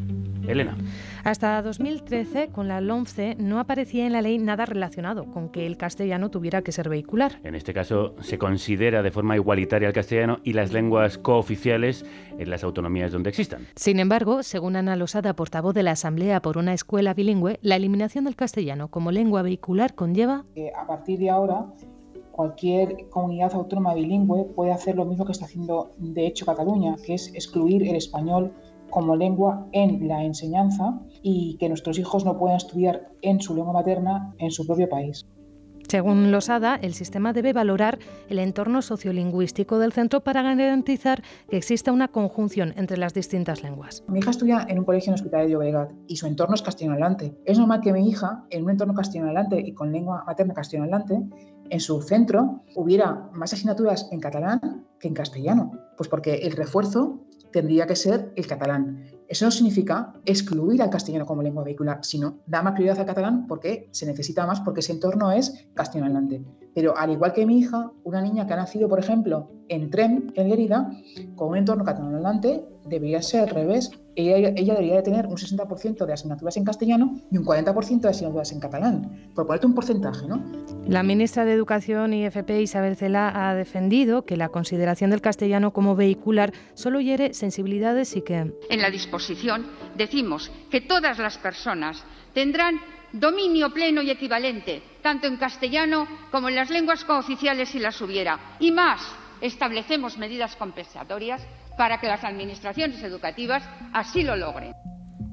[0.49, 0.77] Elena.
[1.25, 5.79] Hasta 2013, con la LOMCE, no aparecía en la ley nada relacionado con que el
[5.79, 7.41] castellano tuviera que ser vehicular.
[7.45, 12.05] En este caso, se considera de forma igualitaria el castellano y las lenguas cooficiales
[12.39, 13.67] en las autonomías donde existan.
[13.75, 18.27] Sin embargo, según Ana Losada, portavoz de la Asamblea por una escuela bilingüe, la eliminación
[18.27, 20.45] del castellano como lengua vehicular conlleva...
[20.77, 21.65] a partir de ahora,
[22.33, 27.15] cualquier comunidad autónoma bilingüe puede hacer lo mismo que está haciendo de hecho Cataluña, que
[27.15, 28.53] es excluir el español
[28.90, 33.73] como lengua en la enseñanza y que nuestros hijos no puedan estudiar en su lengua
[33.73, 35.27] materna en su propio país.
[35.88, 41.92] Según Losada, el sistema debe valorar el entorno sociolingüístico del centro para garantizar que exista
[41.92, 44.03] una conjunción entre las distintas lenguas.
[44.09, 47.37] Mi hija estudia en un colegio en Hospital de Llobregat y su entorno es castellano-hablante.
[47.44, 51.23] Es normal que mi hija, en un entorno castellano-hablante y con lengua materna castellano-hablante,
[51.75, 55.73] en su centro hubiera más asignaturas en catalán que en castellano.
[55.97, 59.03] Pues porque el refuerzo tendría que ser el catalán.
[59.27, 63.49] Eso no significa excluir al castellano como lengua vehicular, sino dar más prioridad al catalán
[63.49, 66.29] porque se necesita más, porque ese entorno es castellano
[66.77, 70.33] Pero al igual que mi hija, una niña que ha nacido, por ejemplo, en Trem,
[70.37, 70.93] en Lérida,
[71.35, 72.21] con un entorno catalano
[72.85, 73.90] debería ser al revés.
[74.16, 78.53] Ella, debería de tener un 60% de asignaturas en castellano y un 40% de asignaturas
[78.53, 80.40] en catalán, por ponerte un porcentaje, ¿no?
[80.87, 85.73] La ministra de Educación y FP, Isabel Cela, ha defendido que la consideración del castellano
[85.73, 88.53] como vehicular solo hiere sensibilidades y que...
[88.70, 89.66] En la disposición
[89.97, 92.77] decimos que todas las personas tendrán
[93.12, 98.57] dominio pleno y equivalente, tanto en castellano como en las lenguas cooficiales si las hubiera.
[98.61, 99.01] Y más,
[99.40, 101.42] establecemos medidas compensatorias
[101.77, 104.73] para que las administraciones educativas así lo logren.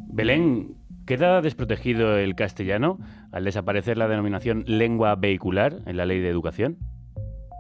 [0.08, 0.76] Belén,
[1.06, 3.00] ¿queda desprotegido el castellano
[3.32, 6.78] al desaparecer la denominación lengua vehicular en la ley de educación?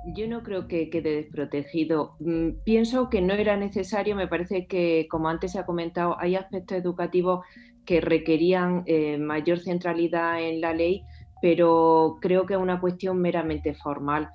[0.05, 2.15] Yo no creo que quede desprotegido.
[2.19, 4.15] Mm, pienso que no era necesario.
[4.15, 7.45] Me parece que, como antes se ha comentado, hay aspectos educativos
[7.85, 11.03] que requerían eh, mayor centralidad en la ley,
[11.41, 14.29] pero creo que es una cuestión meramente formal.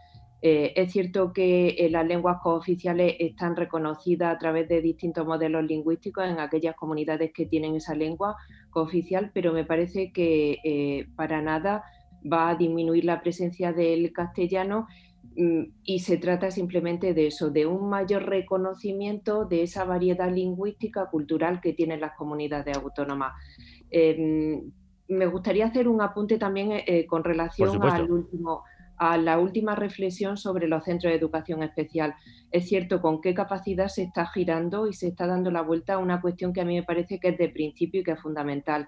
[0.49, 5.65] Eh, es cierto que eh, las lenguas cooficiales están reconocidas a través de distintos modelos
[5.65, 8.37] lingüísticos en aquellas comunidades que tienen esa lengua
[8.71, 11.83] cooficial, pero me parece que eh, para nada
[12.33, 14.87] va a disminuir la presencia del castellano
[15.35, 21.11] mm, y se trata simplemente de eso, de un mayor reconocimiento de esa variedad lingüística
[21.11, 23.33] cultural que tienen las comunidades autónomas.
[23.91, 24.71] Em,
[25.09, 28.63] me gustaría hacer un apunte también con relación al último
[28.99, 32.15] a la última reflexión sobre los centros de educación especial.
[32.51, 35.99] Es cierto con qué capacidad se está girando y se está dando la vuelta a
[35.99, 38.87] una cuestión que a mí me parece que es de principio y que es fundamental.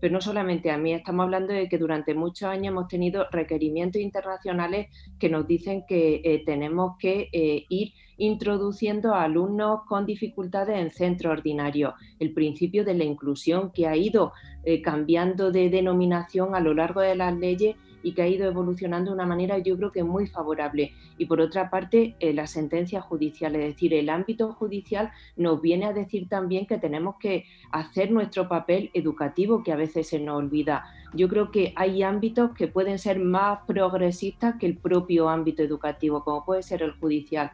[0.00, 4.00] Pero no solamente a mí, estamos hablando de que durante muchos años hemos tenido requerimientos
[4.00, 10.78] internacionales que nos dicen que eh, tenemos que eh, ir introduciendo a alumnos con dificultades
[10.78, 11.94] en centro ordinario.
[12.18, 14.32] El principio de la inclusión que ha ido
[14.64, 19.10] eh, cambiando de denominación a lo largo de las leyes y que ha ido evolucionando
[19.10, 20.92] de una manera yo creo que muy favorable.
[21.16, 25.86] Y por otra parte, eh, la sentencia judicial, es decir, el ámbito judicial nos viene
[25.86, 30.38] a decir también que tenemos que hacer nuestro papel educativo que a veces se nos
[30.38, 30.84] olvida.
[31.14, 36.22] Yo creo que hay ámbitos que pueden ser más progresistas que el propio ámbito educativo,
[36.22, 37.50] como puede ser el judicial.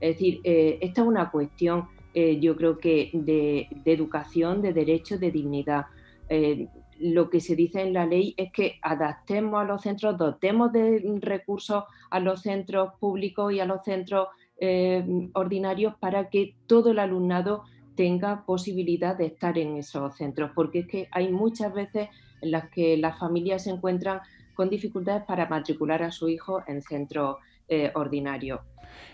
[0.00, 5.18] Es decir, eh, esta es una cuestión, eh, yo creo que de, educación, de derechos,
[5.20, 5.86] de dignidad
[7.00, 11.18] lo que se dice en la ley es que adaptemos a los centros, dotemos de
[11.20, 14.28] recursos a los centros públicos y a los centros
[14.60, 17.64] eh, ordinarios para que todo el alumnado
[17.94, 22.08] tenga posibilidad de estar en esos centros, porque es que hay muchas veces
[22.40, 24.20] en las que las familias se encuentran
[24.54, 27.38] con dificultades para matricular a su hijo en centro
[27.68, 28.62] eh, ordinario.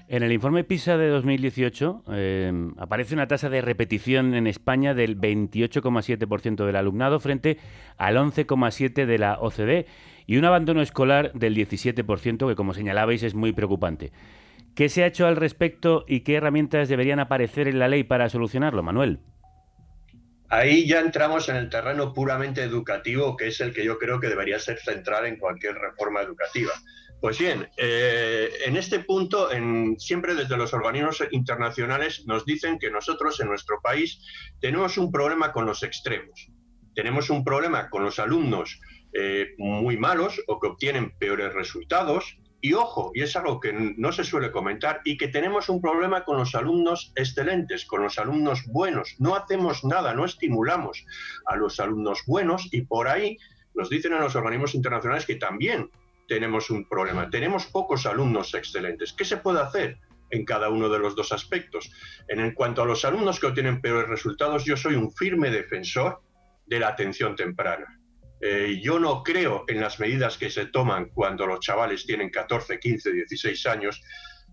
[0.06, 5.18] En el informe PISA de 2018 eh, aparece una tasa de repetición en España del
[5.18, 7.58] 28,7% del alumnado frente
[7.96, 9.86] al 11,7% de la OCDE
[10.26, 14.12] y un abandono escolar del 17% que, como señalabais, es muy preocupante.
[14.74, 18.28] ¿Qué se ha hecho al respecto y qué herramientas deberían aparecer en la ley para
[18.28, 19.20] solucionarlo, Manuel?
[20.48, 24.28] Ahí ya entramos en el terreno puramente educativo, que es el que yo creo que
[24.28, 26.72] debería ser central en cualquier reforma educativa.
[27.24, 29.48] Pues bien, eh, en este punto,
[29.96, 34.20] siempre desde los organismos internacionales nos dicen que nosotros en nuestro país
[34.60, 36.50] tenemos un problema con los extremos.
[36.94, 38.78] Tenemos un problema con los alumnos
[39.14, 42.36] eh, muy malos o que obtienen peores resultados.
[42.60, 46.26] Y ojo, y es algo que no se suele comentar, y que tenemos un problema
[46.26, 49.16] con los alumnos excelentes, con los alumnos buenos.
[49.18, 51.06] No hacemos nada, no estimulamos
[51.46, 53.38] a los alumnos buenos y por ahí
[53.72, 55.88] nos dicen en los organismos internacionales que también
[56.26, 57.30] tenemos un problema.
[57.30, 59.12] Tenemos pocos alumnos excelentes.
[59.12, 59.98] ¿Qué se puede hacer?
[60.30, 61.90] en cada uno de los dos aspectos.
[62.28, 66.22] En cuanto a los alumnos que obtienen peores resultados, yo soy un firme defensor
[66.66, 68.00] de la atención temprana.
[68.40, 72.78] Eh, yo no creo en las medidas que se toman cuando los chavales tienen 14,
[72.78, 74.02] 15, 16 años.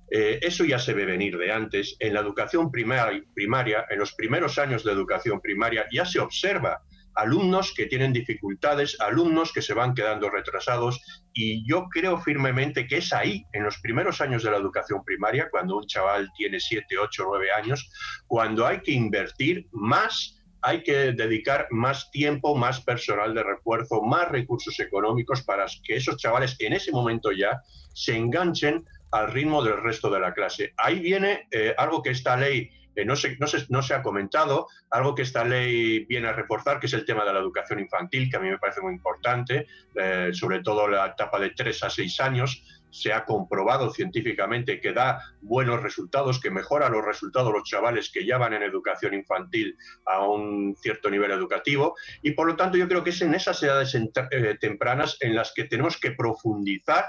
[0.09, 1.95] Eh, eso ya se ve venir de antes.
[1.99, 6.82] En la educación primaria, en los primeros años de educación primaria, ya se observa
[7.16, 11.01] alumnos que tienen dificultades, alumnos que se van quedando retrasados
[11.34, 15.49] y yo creo firmemente que es ahí, en los primeros años de la educación primaria,
[15.49, 17.91] cuando un chaval tiene 7, 8, 9 años,
[18.28, 24.30] cuando hay que invertir más hay que dedicar más tiempo, más personal de refuerzo, más
[24.30, 27.62] recursos económicos para que esos chavales en ese momento ya
[27.93, 30.74] se enganchen al ritmo del resto de la clase.
[30.78, 33.38] Ahí viene eh, algo que esta ley eh, no, se,
[33.70, 37.24] no, se, ha comentado, algo que esta ley viene a reforzar, que es el tema
[37.24, 41.08] de la educación infantil, que a mí me parece muy importante, eh, sobre todo la
[41.08, 42.64] etapa de 3 a 6 años.
[42.89, 48.26] Se ha comprobado científicamente que da buenos resultados, que mejora los resultados los chavales que
[48.26, 51.96] ya van en educación infantil a un cierto nivel educativo.
[52.22, 55.54] Y por lo tanto yo creo que es en esas edades eh, tempranas en las
[55.54, 57.06] que tenemos que profundizar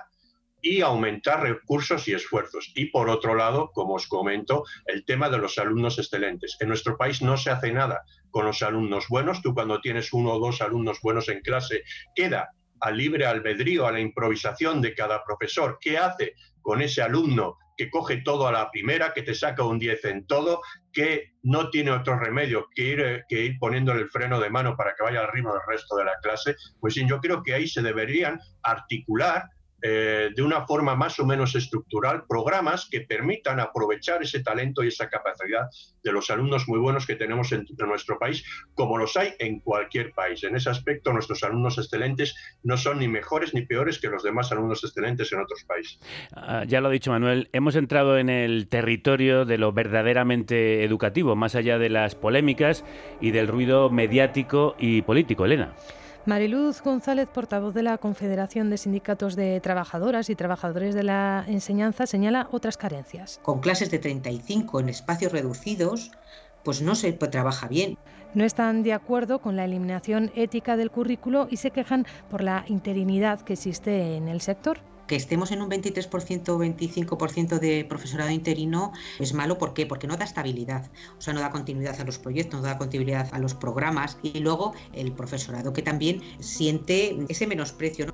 [0.62, 2.72] y aumentar recursos y esfuerzos.
[2.74, 6.56] Y por otro lado, como os comento, el tema de los alumnos excelentes.
[6.60, 9.42] En nuestro país no se hace nada con los alumnos buenos.
[9.42, 11.82] Tú cuando tienes uno o dos alumnos buenos en clase,
[12.14, 12.50] queda
[12.80, 15.78] al libre albedrío, a la improvisación de cada profesor.
[15.80, 19.78] ¿Qué hace con ese alumno que coge todo a la primera, que te saca un
[19.78, 20.60] 10 en todo,
[20.92, 24.94] que no tiene otro remedio que ir, que ir poniendo el freno de mano para
[24.94, 26.54] que vaya al ritmo del resto de la clase?
[26.80, 29.48] Pues yo creo que ahí se deberían articular
[29.82, 34.88] eh, de una forma más o menos estructural programas que permitan aprovechar ese talento y
[34.88, 35.68] esa capacidad
[36.02, 40.12] de los alumnos muy buenos que tenemos en, nuestro país, como los hay en cualquier
[40.12, 40.44] país.
[40.44, 44.52] En ese aspecto, nuestros alumnos excelentes no son ni mejores ni peores que los demás
[44.52, 45.98] alumnos excelentes en otros países.
[46.34, 51.34] Ah, ya lo ha dicho Manuel, hemos entrado en el territorio de lo verdaderamente educativo,
[51.34, 52.84] más allá de las polémicas
[53.20, 55.44] y del ruido mediático y político.
[55.44, 55.74] Elena.
[56.24, 62.06] Mariluz González, portavoz de la Confederación de Sindicatos de Trabajadoras y Trabajadores de la Enseñanza,
[62.06, 63.40] señala otras carencias.
[63.42, 66.12] Con clases de 35 en espacios reducidos,
[66.62, 67.98] pues no se trabaja bien.
[68.34, 72.64] No están de acuerdo con la eliminación ética del currículo y se quejan por la
[72.68, 74.78] interinidad que existe en el sector
[75.12, 79.58] que estemos en un 23% o 25% de profesorado interino es malo.
[79.58, 79.84] ¿Por qué?
[79.84, 83.28] Porque no da estabilidad, o sea, no da continuidad a los proyectos, no da continuidad
[83.30, 88.06] a los programas y luego el profesorado que también siente ese menosprecio.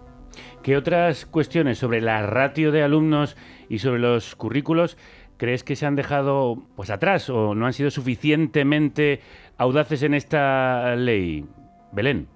[0.65, 3.37] ¿Qué otras cuestiones sobre la ratio de alumnos
[3.69, 4.97] y sobre los currículos
[5.37, 9.21] crees que se han dejado pues atrás o no han sido suficientemente
[9.57, 11.47] audaces en esta ley?
[11.93, 12.27] Belén.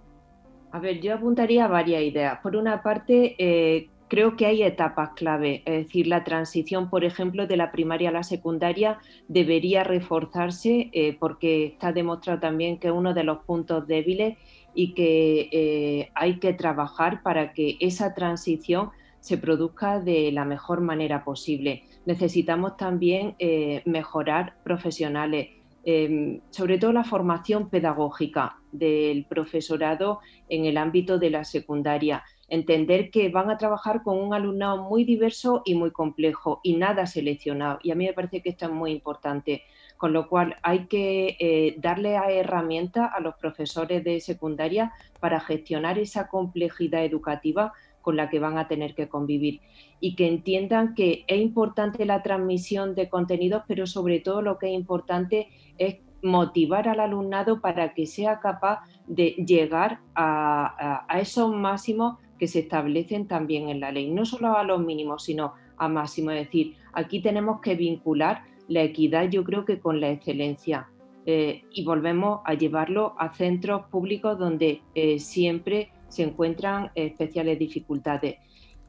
[0.70, 2.38] A ver, yo apuntaría varias ideas.
[2.42, 7.46] Por una parte, eh, creo que hay etapas clave, es decir, la transición, por ejemplo,
[7.46, 12.92] de la primaria a la secundaria debería reforzarse eh, porque está demostrado también que es
[12.92, 14.36] uno de los puntos débiles
[14.74, 18.90] y que eh, hay que trabajar para que esa transición
[19.20, 21.84] se produzca de la mejor manera posible.
[22.04, 25.48] Necesitamos también eh, mejorar profesionales,
[25.84, 33.10] em, sobre todo la formación pedagógica del profesorado en el ámbito de la secundaria entender
[33.10, 37.78] que van a trabajar con un alumnado muy diverso y muy complejo y nada seleccionado.
[37.82, 39.62] Y a mí me parece que esto es muy importante,
[39.96, 45.40] con lo cual hay que eh, darle a herramientas a los profesores de secundaria para
[45.40, 47.72] gestionar esa complejidad educativa
[48.02, 49.60] con la que van a tener que convivir
[50.00, 54.66] y que entiendan que es importante la transmisión de contenidos, pero sobre todo lo que
[54.66, 61.52] es importante es motivar al alumnado para que sea capaz de llegar a, a esos
[61.52, 65.86] máximos que se establecen también en la ley, no solo a los mínimos, sino a
[65.86, 66.32] máximo.
[66.32, 70.88] Es decir, aquí tenemos que vincular la equidad, yo creo que con la excelencia.
[71.24, 78.38] Eh, y volvemos a llevarlo a centros públicos donde eh, siempre se encuentran especiales dificultades.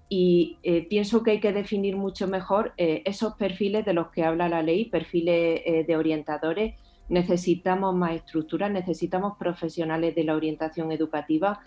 [0.09, 4.49] Y eh, pienso que hay que definir mucho mejor esos perfiles de los que habla
[4.49, 6.73] la ley, perfiles de orientadores.
[7.07, 11.59] Necesitamos más estructuras, necesitamos profesionales de la orientación educativa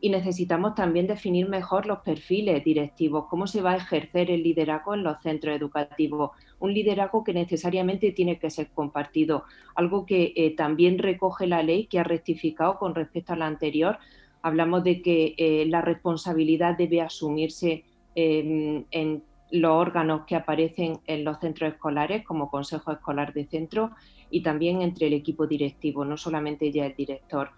[0.00, 4.94] y necesitamos también definir mejor los perfiles directivos, cómo se va a ejercer el liderazgo
[4.94, 9.44] en los centros educativos, un liderazgo que necesariamente tiene que ser compartido,
[9.74, 13.98] algo que eh, también recoge la ley que ha rectificado con respecto a la anterior.
[14.42, 17.84] Hablamos de que eh, la responsabilidad debe asumirse
[18.14, 23.92] em, en los órganos que aparecen en los centros escolares, como Consejo Escolar de Centro,
[24.30, 27.50] y también entre el equipo directivo, no solamente ya el director.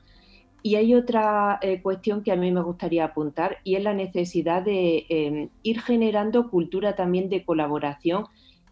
[0.63, 4.63] Y hay otra eh, cuestión que a mí me gustaría apuntar y es la necesidad
[4.63, 8.25] de em, ir generando cultura también de colaboración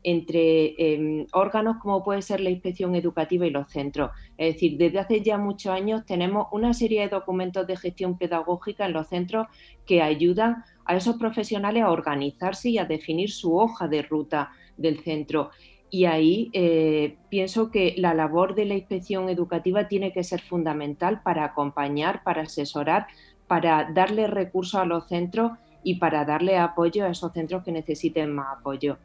[0.02, 4.12] entre em, órganos como puede ser la inspección educativa y los centros.
[4.38, 8.86] Es decir, desde hace ya muchos años tenemos una serie de documentos de gestión pedagógica
[8.86, 9.48] en los centros
[9.84, 15.00] que ayudan a esos profesionales a organizarse y a definir su hoja de ruta del
[15.00, 15.50] centro.
[15.90, 21.22] Y ahí eh, pienso que la labor de la inspección educativa tiene que ser fundamental
[21.22, 23.06] para acompañar, para asesorar,
[23.46, 25.52] para darle recursos a los centros
[25.84, 28.98] y para darle apoyo a esos centros que necesiten más apoyo.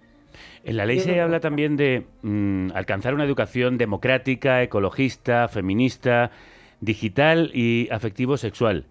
[0.63, 6.31] En la ley se habla también de mm, alcanzar una educación democrática, ecologista, feminista,
[6.79, 8.85] digital y afectivo-sexual.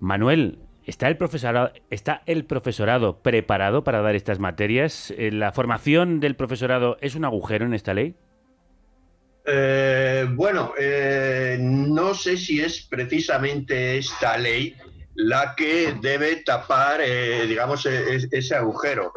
[0.00, 5.12] Manuel, ¿Está el, profesorado, ¿Está el profesorado preparado para dar estas materias?
[5.16, 8.16] Eh, ¿La formación del profesorado es un agujero en esta ley?
[9.44, 14.74] Eh, bueno, eh, no sé si es precisamente esta ley
[15.14, 17.00] la que debe tapar,
[17.46, 19.12] digamos, e, e, ese agujero.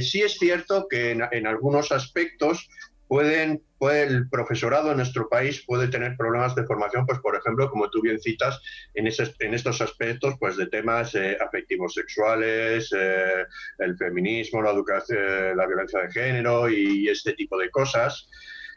[0.00, 2.68] sí es cierto que en algunos aspectos
[3.08, 7.70] pueden, puede, el profesorado en nuestro país puede tener problemas de formación, pues por ejemplo,
[7.70, 8.60] como tú bien citas,
[8.94, 13.44] en, en estos aspectos pues de temas eh, afectivos sexuales, eh,
[13.78, 18.28] el feminismo, la, educación, la violencia de género y, este tipo de cosas.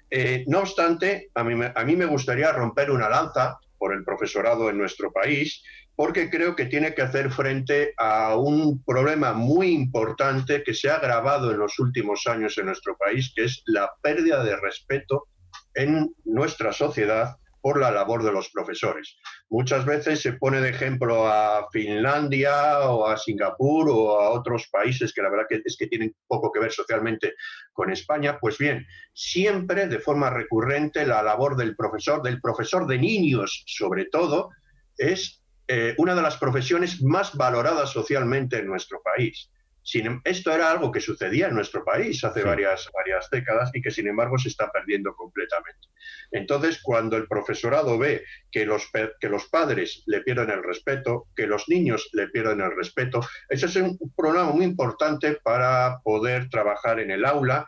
[0.10, 4.70] Eh, no obstante, a mí, a mí me gustaría romper una lanza por el profesorado
[4.70, 5.64] en nuestro país
[6.02, 10.96] porque creo que tiene que hacer frente a un problema muy importante que se ha
[10.96, 15.28] agravado en los últimos años en nuestro país, que es la pérdida de respeto
[15.76, 19.16] en nuestra sociedad por la labor de los profesores.
[19.52, 25.14] Muchas veces se pone de ejemplo a Finlandia o a Singapur o a otros países
[25.14, 27.36] que la verdad que es que tienen poco que ver socialmente
[27.74, 28.40] con España.
[28.42, 34.06] Pues bien, siempre de forma recurrente la labor del profesor, del profesor de niños sobre
[34.06, 34.50] todo,
[34.98, 35.41] es
[35.74, 39.50] eh, una de las profesiones más valoradas socialmente en nuestro país.
[39.82, 43.82] Sin, em, esto era algo que sucedía en nuestro país hace varias, varias décadas y
[43.82, 45.88] que sin embargo se está perdiendo completamente.
[46.32, 48.90] Entonces, cuando el profesorado ve que los,
[49.22, 53.68] que los padres le pierden el respeto, que los niños le pierden el respeto, ese
[53.68, 57.66] es un programa muy importante para poder trabajar en el aula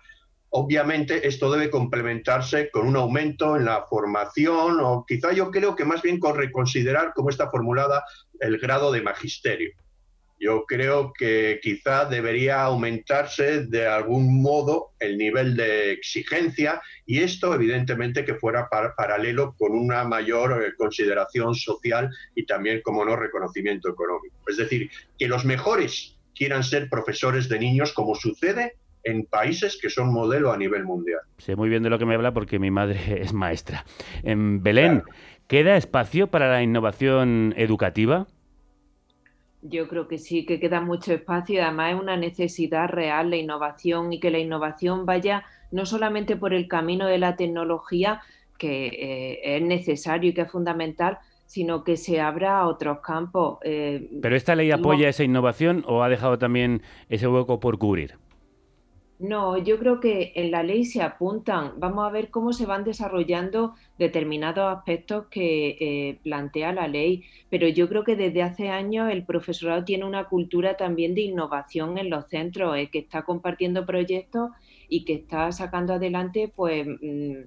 [0.55, 5.83] Obviamente esto debe complementarse con un aumento en la formación o quizá yo creo que
[5.83, 8.03] más bien con reconsiderar cómo está formulada
[8.39, 9.71] el grado de magisterio.
[10.39, 17.55] Yo creo que quizá debería aumentarse de algún modo el nivel de exigencia y esto
[17.55, 23.89] evidentemente que fuera paralelo con una mayor eh, consideración social y también, como no, reconocimiento
[23.89, 24.35] económico.
[24.47, 29.89] Es decir, que los mejores quieran ser profesores de niños como sucede en países que
[29.89, 31.21] son modelo a nivel mundial.
[31.37, 33.85] Sé muy bien de lo que me habla porque mi madre es maestra.
[34.23, 35.03] En Belén,
[35.47, 38.27] ¿queda espacio para la innovación educativa?
[39.61, 43.37] Yo creo que sí, que queda mucho espacio y además es una necesidad real la
[43.37, 48.21] innovación y que la innovación vaya no solamente por el camino de la tecnología,
[48.57, 53.59] que eh, es necesario y que es fundamental, sino que se abra a otros campos.
[53.63, 58.15] Eh, ¿Pero esta ley apoya esa innovación o ha dejado también ese hueco por cubrir?
[59.19, 61.79] No, yo creo que en la ley se apuntan.
[61.79, 67.23] Vamos a ver cómo se van desarrollando determinados aspectos que eh, plantea la ley.
[67.49, 71.97] Pero yo creo que desde hace años el profesorado tiene una cultura también de innovación
[71.97, 74.51] en los centros, eh, que está compartiendo proyectos
[74.89, 77.43] y que está sacando adelante pues mm,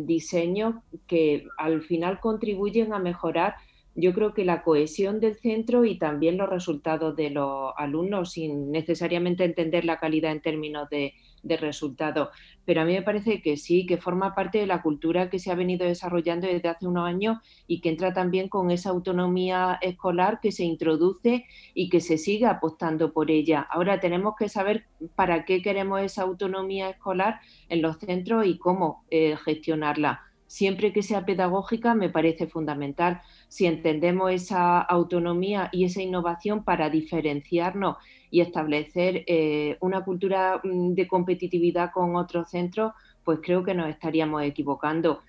[0.00, 3.54] diseños que al final contribuyen a mejorar
[3.94, 8.70] yo creo que la cohesión del centro y también los resultados de los alumnos, sin
[8.70, 12.28] necesariamente entender la calidad en términos de de resultados.
[12.64, 15.50] Pero a mí me parece que sí, que forma parte de la cultura que se
[15.50, 20.40] ha venido desarrollando desde hace unos años y que entra también con esa autonomía escolar
[20.40, 23.66] que se introduce y que se sigue apostando por ella.
[23.70, 24.84] Ahora tenemos que saber
[25.16, 30.31] para qué queremos esa autonomía escolar en los centros y cómo eh, gestionarla.
[30.52, 33.22] Siempre que sea pedagógica me parece fundamental.
[33.48, 37.96] Si entendemos esa autonomía y esa innovación para diferenciarnos
[38.30, 42.92] y establecer eh, una cultura mm, de competitividad con otros centros,
[43.24, 45.22] pues creo que nos estaríamos equivocando.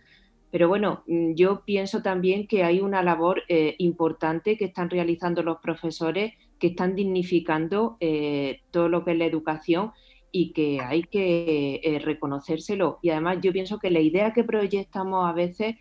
[0.52, 5.42] Pero bueno, mm, yo pienso también que hay una labor eh, importante que están realizando
[5.42, 9.94] los profesores, que están dignificando eh, todo lo que es la educación
[10.34, 13.00] y que hay que reconocérselo.
[13.02, 15.76] Y además yo pienso que la idea que proyectamos a veces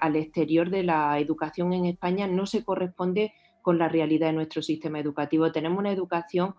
[0.00, 4.62] al exterior de la educación en España no se corresponde con la realidad de nuestro
[4.62, 5.50] sistema educativo.
[5.50, 6.54] Tenemos una educación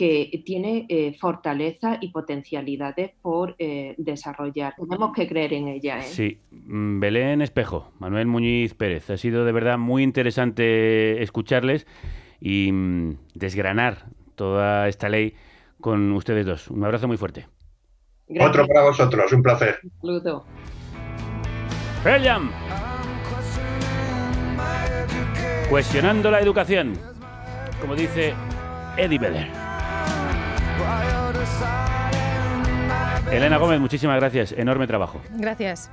[0.00, 4.74] que tiene eh, fortaleza y potencialidades por eh, desarrollar.
[4.76, 5.98] Tenemos que creer en ella.
[5.98, 6.02] ¿eh?
[6.04, 9.10] Sí, mm, Belén Espejo, Manuel Muñiz Pérez.
[9.10, 11.86] Ha sido de verdad muy interesante escucharles
[12.40, 14.06] y mm, desgranar
[14.36, 15.34] toda esta ley
[15.80, 16.68] con ustedes dos.
[16.68, 17.46] Un abrazo muy fuerte.
[18.40, 19.80] Otro para vosotros, un placer.
[20.00, 20.44] Saludo.
[25.68, 26.94] Cuestionando la educación,
[27.80, 28.34] como dice
[28.96, 29.48] Eddie Vedder.
[33.30, 34.52] Elena Gómez, muchísimas gracias.
[34.52, 35.20] Enorme trabajo.
[35.30, 35.90] Gracias.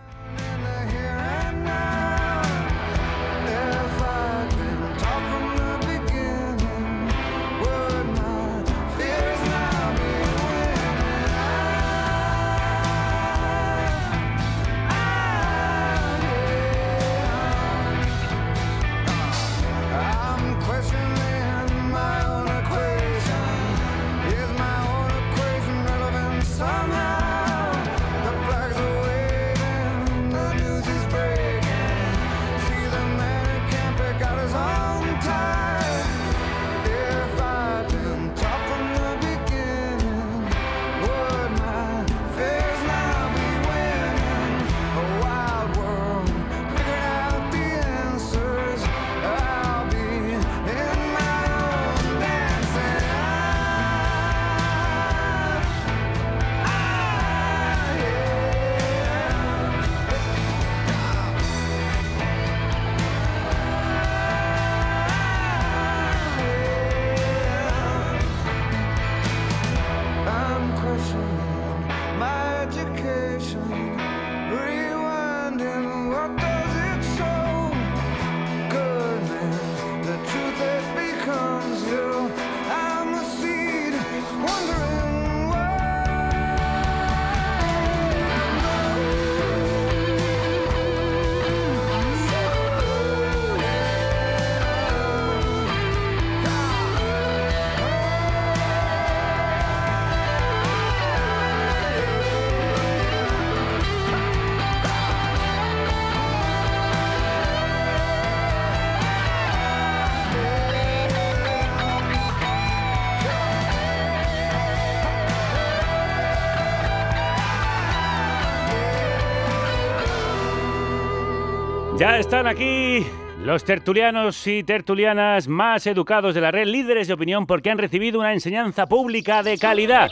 [121.97, 123.07] Ya están aquí
[123.43, 128.19] los tertulianos y tertulianas más educados de la red, líderes de opinión porque han recibido
[128.19, 130.11] una enseñanza pública de calidad.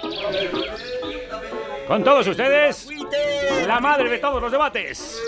[1.87, 2.89] Con todos ustedes,
[3.67, 5.21] la madre de todos los debates.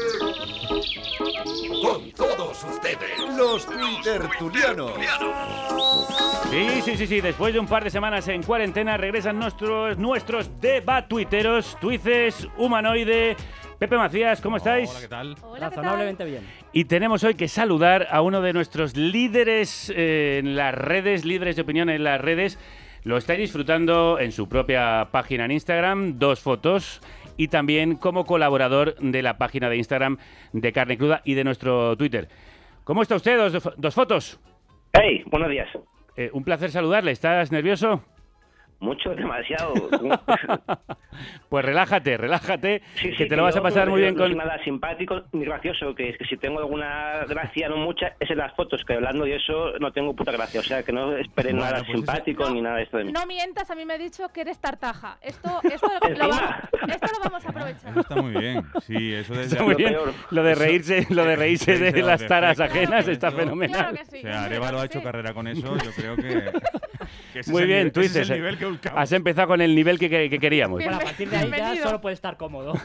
[1.83, 4.93] Con todos ustedes, los Twittertulianos.
[6.49, 7.21] Sí, sí, sí, sí.
[7.21, 13.37] Después de un par de semanas en cuarentena regresan nuestros, nuestros debatuiteros, tuices, humanoide,
[13.79, 14.89] Pepe Macías, ¿cómo estáis?
[14.89, 15.35] Hola, ¿qué tal?
[15.59, 16.43] Razonablemente bien.
[16.73, 21.55] Y tenemos hoy que saludar a uno de nuestros líderes eh, en las redes, líderes
[21.55, 22.57] de opinión en las redes.
[23.03, 27.01] Lo estáis disfrutando en su propia página en Instagram, dos fotos,
[27.37, 30.17] y también como colaborador de la página de Instagram
[30.53, 32.29] de Carne Cruda y de nuestro Twitter.
[32.83, 33.37] ¿Cómo está usted?
[33.37, 34.39] Dos, dos fotos.
[34.91, 35.69] Hey, buenos días.
[36.15, 37.11] Eh, un placer saludarle.
[37.11, 38.03] ¿Estás nervioso?
[38.79, 39.73] Mucho, demasiado.
[41.49, 44.19] pues relájate, relájate, Sí, que sí, te lo vas a pasar no- muy bien no
[44.21, 44.27] con...
[44.29, 48.29] soy nada simpático ni gracioso, que es que si tengo alguna gracia, no mucha, es
[48.29, 50.59] en las fotos, que hablando de eso no tengo puta gracia.
[50.59, 53.05] O sea, que no esperen Bueno, nada pues eso- simpático ni nada de esto de
[53.05, 53.11] mí.
[53.11, 55.17] No mientas, a mí me ha dicho que eres tartaja.
[55.21, 56.41] Esto, esto, lo, lo vamos,
[56.87, 57.91] esto lo vamos a aprovechar.
[57.91, 58.63] Eso está muy bien.
[58.85, 59.95] Sí, eso desde Está muy bien.
[60.31, 63.97] Lo de reírse, lo de reírse de las taras ajenas está fenomenal.
[63.99, 66.51] O sea, Arevalo ha hecho carrera con eso, yo creo que...
[67.33, 68.29] Que ese Muy bien, nivel- tú dices.
[68.29, 68.99] el nivel que buscamos.
[68.99, 70.81] Has empezado con el nivel que, que- que queríamos.
[70.81, 72.73] Bueno, a partir de ahí ya solo puede estar cómodo.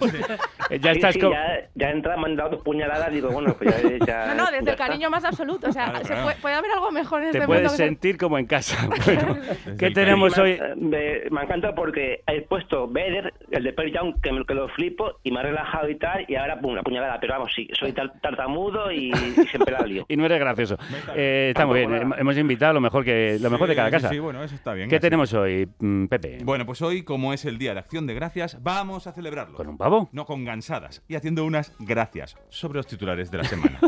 [0.70, 3.54] Eh, Ya Sí, estás sí, ya, ya entra, me han dado dos puñaladas, digo, bueno,
[3.58, 4.06] pues ya...
[4.06, 5.68] ya No, no, desde ya el cariño más absoluto.
[5.68, 6.22] O sea, Claro, se claro.
[6.24, 7.72] puede, puede haber algo mejor en Te este puedes mundo.
[7.72, 8.88] que ser- sentir como en casa.
[9.04, 9.36] Bueno,
[9.78, 10.58] ¿qué tenemos hoy?
[10.76, 14.68] Me, me encanta porque he puesto Vader, el de Pearl Jam, que, me- que lo
[14.70, 17.18] flipo y me ha relajado y tal, y ahora pum, la puñalada.
[17.20, 20.04] Pero vamos, sí, soy tar- tartamudo y, y siempre la lío.
[20.08, 20.78] Y no eres gracioso.
[21.14, 21.90] Eh, está muy bien.
[21.92, 24.08] Hem- Hemos invitado lo mejor que lo mejor de cada casa.
[24.12, 24.88] Sí, bueno, eso está bien.
[24.88, 25.00] ¿Qué así.
[25.02, 26.38] tenemos hoy, mm, Pepe?
[26.44, 29.56] Bueno, pues hoy, como es el Día de Acción de Gracias, vamos a celebrarlo.
[29.56, 30.08] ¿Con un pavo?
[30.12, 31.02] No, con gansadas.
[31.08, 33.78] Y haciendo unas gracias sobre los titulares de la semana.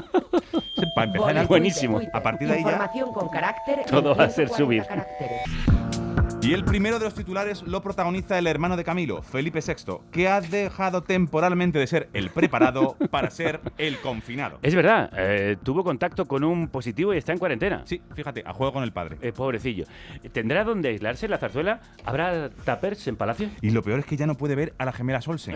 [0.94, 2.00] Para empezar, Buenísimo.
[2.12, 2.70] A partir de ahí ya...
[2.70, 3.84] Información con carácter.
[3.86, 4.82] Todo va a ser 140 subir.
[4.86, 6.23] caracteres.
[6.44, 10.28] Y el primero de los titulares lo protagoniza el hermano de Camilo, Felipe VI, que
[10.28, 14.58] ha dejado temporalmente de ser el preparado para ser el confinado.
[14.60, 17.80] Es verdad, eh, tuvo contacto con un positivo y está en cuarentena.
[17.86, 19.16] Sí, fíjate, a juego con el padre.
[19.22, 19.86] Eh, pobrecillo.
[20.32, 21.80] ¿Tendrá dónde aislarse la zarzuela?
[22.04, 23.48] ¿Habrá tapers en Palacio?
[23.62, 25.54] Y lo peor es que ya no puede ver a la gemela Solsen.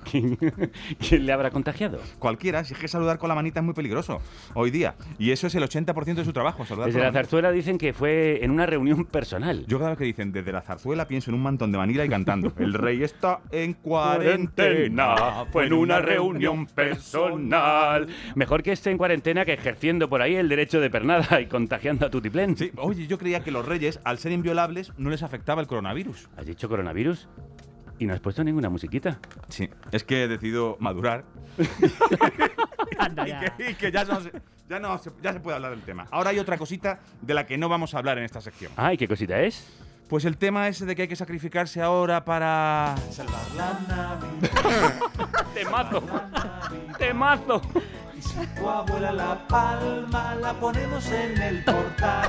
[0.10, 0.38] ¿Quién,
[0.98, 1.98] quién le habrá contagiado?
[2.18, 4.22] Cualquiera, si es que saludar con la manita es muy peligroso
[4.54, 4.94] hoy día.
[5.18, 7.92] Y eso es el 80% de su trabajo, saludar Desde con la zarzuela dicen que
[7.92, 9.66] fue en una reunión personal.
[9.66, 12.08] Yo cada vez que dicen desde la zarzuela pienso en un mantón de Manila y
[12.08, 12.52] cantando.
[12.58, 15.46] El rey está en cuarentena.
[15.52, 18.06] Fue en una reunión personal.
[18.34, 22.06] Mejor que esté en cuarentena que ejerciendo por ahí el derecho de pernada y contagiando
[22.06, 22.56] a Tutiplén.
[22.56, 26.28] Sí, oye, yo creía que los reyes, al ser inviolables, no les afectaba el coronavirus.
[26.36, 27.28] ¿Has dicho coronavirus?
[28.00, 29.18] ¿Y no has puesto ninguna musiquita?
[29.48, 31.24] Sí, es que he decidido madurar.
[32.98, 33.40] Anda y, ya.
[33.56, 34.32] que, y que ya, no se,
[34.68, 36.06] ya, no se, ya se puede hablar del tema.
[36.10, 38.72] Ahora hay otra cosita de la que no vamos a hablar en esta sección.
[38.76, 39.68] Ay, ¿qué cosita es?
[40.10, 42.96] Pues el tema ese de que hay que sacrificarse ahora para...
[43.12, 44.94] Salvar la Navidad.
[45.54, 46.02] ¡Temazo!
[46.98, 47.62] ¡Temazo!
[48.18, 52.28] Y si tu abuela la palma, la ponemos en el portal.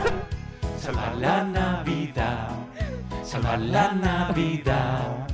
[0.80, 2.50] Salvar la Navidad.
[3.24, 5.28] Salvar la Navidad.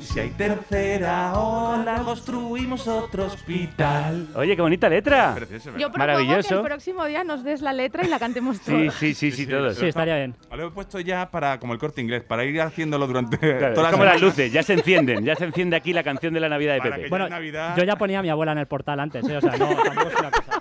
[0.00, 4.28] Si hay tercera ola, construimos otro hospital.
[4.34, 5.34] Oye, qué bonita letra.
[5.34, 5.70] Precioso.
[5.70, 6.56] Yo propongo que Maravilloso.
[6.60, 8.94] el próximo día nos des la letra y la cantemos Sí, todos.
[8.94, 9.76] sí, sí, sí, todos.
[9.76, 10.34] Sí, estaría bien.
[10.56, 13.90] Lo he puesto ya para como el corte inglés, para ir haciéndolo durante Claro, todas
[13.90, 16.48] es como las luces, ya se encienden, ya se enciende aquí la canción de la
[16.48, 17.08] Navidad de Para Pepe.
[17.08, 17.76] Bueno, Navidad...
[17.76, 19.36] yo ya ponía a mi abuela en el portal antes, ¿eh?
[19.36, 20.60] O sea, no, tampoco es una cosa.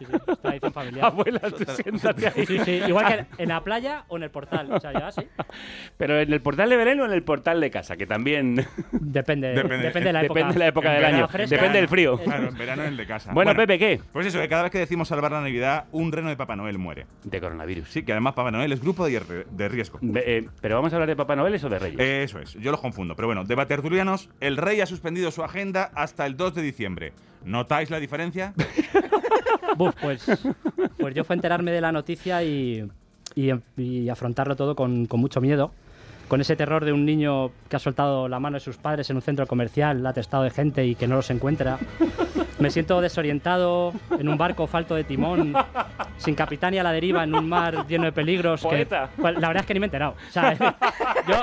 [0.00, 1.04] Sí, sí, es tradición familiar.
[1.12, 2.46] Abuela, tú siéntate ahí.
[2.46, 4.72] Sí, sí, igual que en la playa o en el portal.
[4.72, 5.22] O sea, ya sí.
[5.98, 8.54] Pero en el portal de Belén o en el portal de casa, que también
[8.92, 9.78] Depende, Depende.
[9.78, 10.40] depende, de la época.
[10.40, 11.56] depende de la época En del verano año, fresca.
[11.56, 12.18] depende del frío.
[12.18, 13.32] Claro, en verano en el de casa.
[13.32, 14.00] Bueno, Pepe, ¿qué?
[14.12, 16.78] Pues eso, que cada vez que decimos salvar la Navidad, un reno de Papá Noel
[16.78, 17.06] muere.
[17.24, 17.88] De coronavirus.
[17.88, 19.98] Sí, que además Papá Noel es grupo de, riesgo.
[20.14, 22.00] Eh, ¿Pero vamos a hablar de Papá Noel o de Reyes?
[22.00, 23.14] Eso es, yo los confundo.
[23.16, 27.12] Pero bueno, de Batertulianos, el rey ha suspendido su agenda hasta el 2 de diciembre.
[27.44, 28.52] ¿Notáis la diferencia?
[29.76, 30.24] Buf, pues,
[30.98, 32.88] pues yo fue enterarme de la noticia y,
[33.34, 35.72] y- y afrontarlo todo con, con mucho miedo.
[36.28, 39.16] Con ese terror de un niño que ha soltado la mano de sus padres en
[39.16, 41.76] un centro comercial, atestado de gente y que no los encuentra.
[42.60, 45.52] Me siento desorientado en un barco falto de timón,
[46.18, 48.62] sin capitán y a la deriva en un mar lleno de peligros.
[48.62, 48.86] que-
[49.16, 50.14] pues, la verdad es que ni me he enterado.
[50.28, 50.54] O sea,
[51.28, 51.34] yo,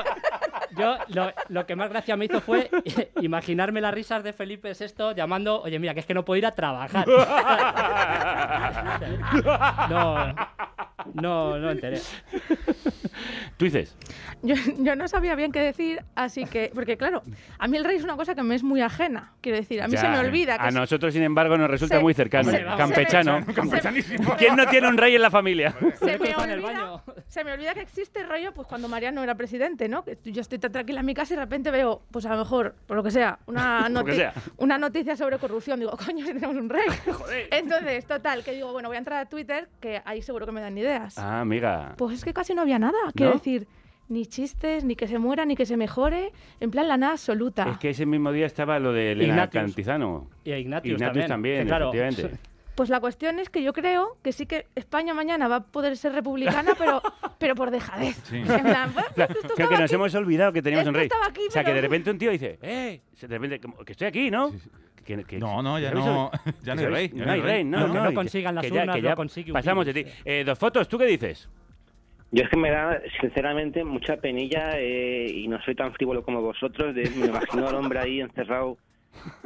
[0.77, 2.69] yo lo, lo que más gracia me hizo fue
[3.21, 6.45] imaginarme las risas de Felipe VI llamando, oye, mira, que es que no puedo ir
[6.45, 7.05] a trabajar.
[9.89, 10.33] No,
[11.13, 12.01] no, no enteré.
[13.57, 13.95] Tú dices,
[14.43, 16.71] Yo, yo no sabía bien qué decir, así que.
[16.75, 17.23] Porque, claro,
[17.57, 19.33] a mí el rey es una cosa que me es muy ajena.
[19.41, 20.57] Quiero decir, a mí ya, se me olvida.
[20.59, 22.51] Que A nosotros, sin embargo, nos resulta Se- muy cercano.
[22.77, 23.39] Campechano.
[23.39, 24.35] Se me- Campechanísimo.
[24.37, 25.73] ¿Quién no tiene un rey en la familia?
[25.97, 29.87] se me, olvida, se me olvida que existe el rollo pues cuando Mariano era presidente,
[29.89, 30.03] ¿no?
[30.03, 32.37] Que yo estoy tan tranquila en mi casa y de repente veo, pues a lo
[32.37, 34.33] mejor, por lo que sea, una, noti- sea.
[34.57, 35.79] una noticia sobre corrupción.
[35.79, 36.85] Digo, coño, si tenemos un rey.
[37.51, 40.61] Entonces, total, que digo, bueno, voy a entrar a Twitter, que ahí seguro que me
[40.61, 41.17] dan ideas.
[41.17, 41.95] Ah, amiga.
[41.97, 42.97] Pues es que casi no había nada.
[43.15, 43.37] Quiero ¿No?
[43.39, 43.46] decir,
[44.09, 46.31] ni chistes, ni que se muera, ni que se mejore.
[46.59, 47.69] En plan, la nada absoluta.
[47.71, 49.63] Es que ese mismo día estaba lo de Elena Ignatius.
[49.63, 50.29] Cantizano.
[50.45, 52.39] Y a Ignatius, Ignatius también, que claro, efectivamente.
[52.75, 55.97] Pues la cuestión es que yo creo que sí que España mañana va a poder
[55.97, 57.01] ser republicana, pero,
[57.39, 58.15] pero por dejadez.
[58.25, 58.37] Sí.
[58.47, 59.95] En plan, bueno, Claro, esto creo que estaba nos aquí.
[59.95, 61.05] hemos olvidado que teníamos un Esto rey.
[61.07, 63.01] estaba aquí, o sea, que de repente un tío dice, ¡eh!
[63.19, 64.51] De repente, que estoy aquí, ¿no?
[65.03, 66.29] Que- que- No, no, ya no-
[66.63, 68.63] ya no hay rey, No hay rey, no, Lo que no, no y consigan las
[68.65, 70.05] que ya- urnas que lo ya consigue un Pasamos de ti.
[70.23, 71.49] Eh, dos fotos, ¿tú qué dices?
[72.31, 76.41] Yo es que me da, sinceramente, mucha penilla eh, y no soy tan frívolo como
[76.41, 76.93] vosotros.
[76.93, 78.77] de- me imagino al hombre ahí encerrado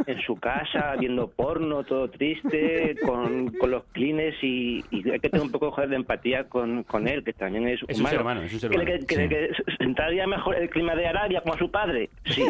[0.08, 5.30] en su casa, viendo porno, todo triste, con, con los clines y, y hay que
[5.30, 8.10] tener un poco de empatía con, con él, que también es, Es un humano.
[8.10, 9.30] ser humano, es un ser humano, que- sí.
[9.30, 12.44] que- sentaría mejor el clima de Arabia como a su padre, sí,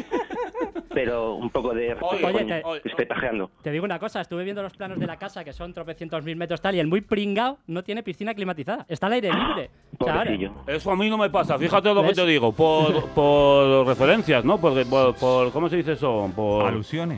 [0.94, 3.50] pero un poco de Oye, coño, te- que esté pajeando.
[3.62, 6.36] Te digo una cosa, estuve viendo los planos de la casa que son tropecientos mil
[6.36, 8.86] metros tal y el muy pringao no tiene piscina climatizada.
[8.90, 9.70] Está al aire libre.
[9.98, 10.32] O sea, ahora-
[10.68, 14.60] Eso a mí no me pasa, fíjate lo que te digo, por, por referencias, ¿no?
[14.60, 16.30] Porque, por, por- ¿cómo se dice eso?
[16.36, 16.66] Por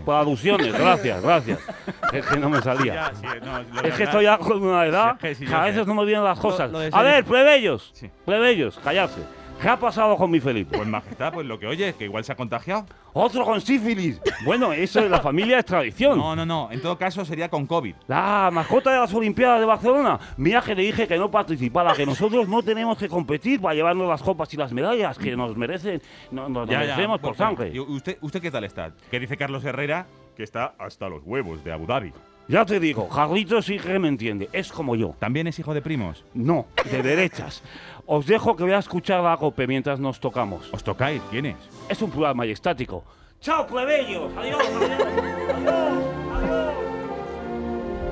[0.01, 0.03] Alusiones.
[0.05, 1.59] Por alusiones, gracias, gracias.
[2.13, 2.93] Es que no me salía.
[2.93, 5.45] Ya, sí, no, lo es verdad- que estoy ya con una edad Sí, es que
[5.47, 6.69] sí, a veces no me vienen las cosas.
[6.71, 7.93] lo a ver, plebeyos,
[8.25, 9.21] plebeyos, callarse.
[9.61, 10.75] ¿Qué ha pasado con mi Felipe?
[10.75, 12.85] Pues majestad, pues lo que oye, que igual se ha contagiado.
[13.13, 14.19] Otro con sífilis.
[14.43, 16.17] Bueno, eso de la familia es tradición.
[16.17, 16.69] No, no, no.
[16.71, 17.95] En todo caso sería con COVID.
[18.07, 20.19] La mascota de las Olimpiadas de Barcelona.
[20.35, 24.09] Mira que le dije que no participara, que nosotros no tenemos que competir para llevarnos
[24.09, 26.01] las copas y las medallas que nos merecen,
[26.31, 27.71] no, nos Ya, ya, merecemos por bueno, sangre.
[27.73, 28.91] ¿y ¿Usted, ¿Usted qué tal está?
[29.09, 32.11] Que dice Carlos Herrera que está hasta los huevos de Abu Dhabi.
[32.47, 35.15] Ya te digo, Jarlitos sí que me entiende, es como yo.
[35.17, 36.25] ¿También es hijo de primos?
[36.33, 37.63] No, de derechas.
[38.05, 40.69] Os dejo que voy a escuchar la cope mientras nos tocamos.
[40.73, 41.21] ¿Os tocáis?
[41.29, 41.55] ¿Quién es?
[41.87, 43.05] Es un plural majestático.
[43.39, 44.29] ¡Chao, plebeyos!
[44.37, 44.61] ¡Adiós!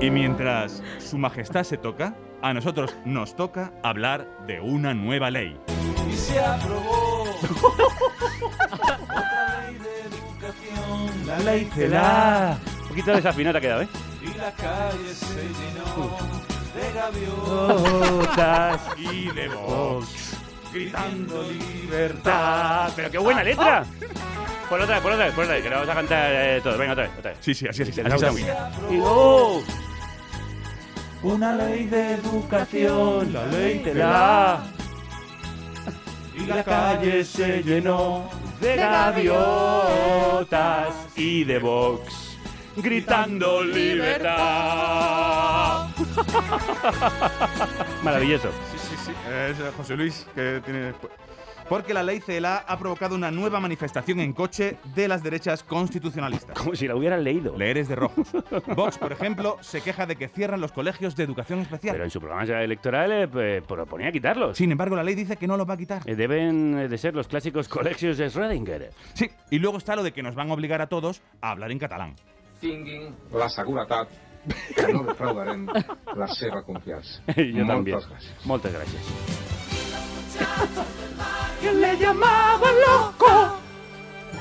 [0.00, 5.56] Y mientras su majestad se toca, a nosotros nos toca hablar de una nueva ley.
[6.10, 7.24] Y se aprobó
[8.40, 12.58] otra ley de educación, la ley CELA.
[12.82, 13.88] Un poquito desafinada ha quedado, ¿eh?
[14.22, 16.16] Y la calle se llenó
[16.74, 20.36] de Gaviotas y de Vox,
[20.72, 22.92] gritando libertad.
[22.94, 23.84] Pero qué buena letra.
[24.68, 26.60] Por otra vez, por otra vez, por otra vez, que lo vamos a cantar eh,
[26.62, 26.78] todos.
[26.78, 27.40] Venga, otra vez, otra vez.
[27.42, 28.46] Sí, sí, así, así, Se así.
[28.90, 29.60] Y no.
[31.22, 34.62] Una ley de educación, la ley CELA.
[36.34, 38.28] y la calle se llenó
[38.60, 40.14] de gaviotas
[41.16, 42.21] y de Vox
[42.76, 44.32] gritando libertad.
[48.02, 48.48] Maravilloso.
[48.70, 49.12] Sí, sí, sí.
[49.28, 50.92] Es eh, José Luis que tiene.
[51.68, 56.58] Porque la ley CELA ha provocado una nueva manifestación en coche de las derechas constitucionalistas.
[56.58, 57.56] Como si la hubieran leído.
[57.56, 58.28] Leer es de rojos.
[58.76, 61.94] Vox, por ejemplo, se queja de que cierran los colegios de educación especial.
[61.94, 64.58] Pero en su programa electoral eh, proponía quitarlos.
[64.58, 66.02] Sin embargo, la ley dice que no los va a quitar.
[66.04, 68.90] Eh, Deben de ser los clásicos colegios de Schrödinger.
[69.14, 71.70] Sí, y luego está lo de que nos van a obligar a todos a hablar
[71.70, 72.16] en catalán.
[72.62, 74.08] Tinguin la seguretat
[74.74, 75.66] que no defraudarem
[76.18, 77.20] la seva confiança.
[77.36, 77.98] Yo también.
[78.44, 79.02] Moltes gràcies.
[79.04, 80.92] Muchas gracias.
[81.60, 83.58] que le llamaban loco.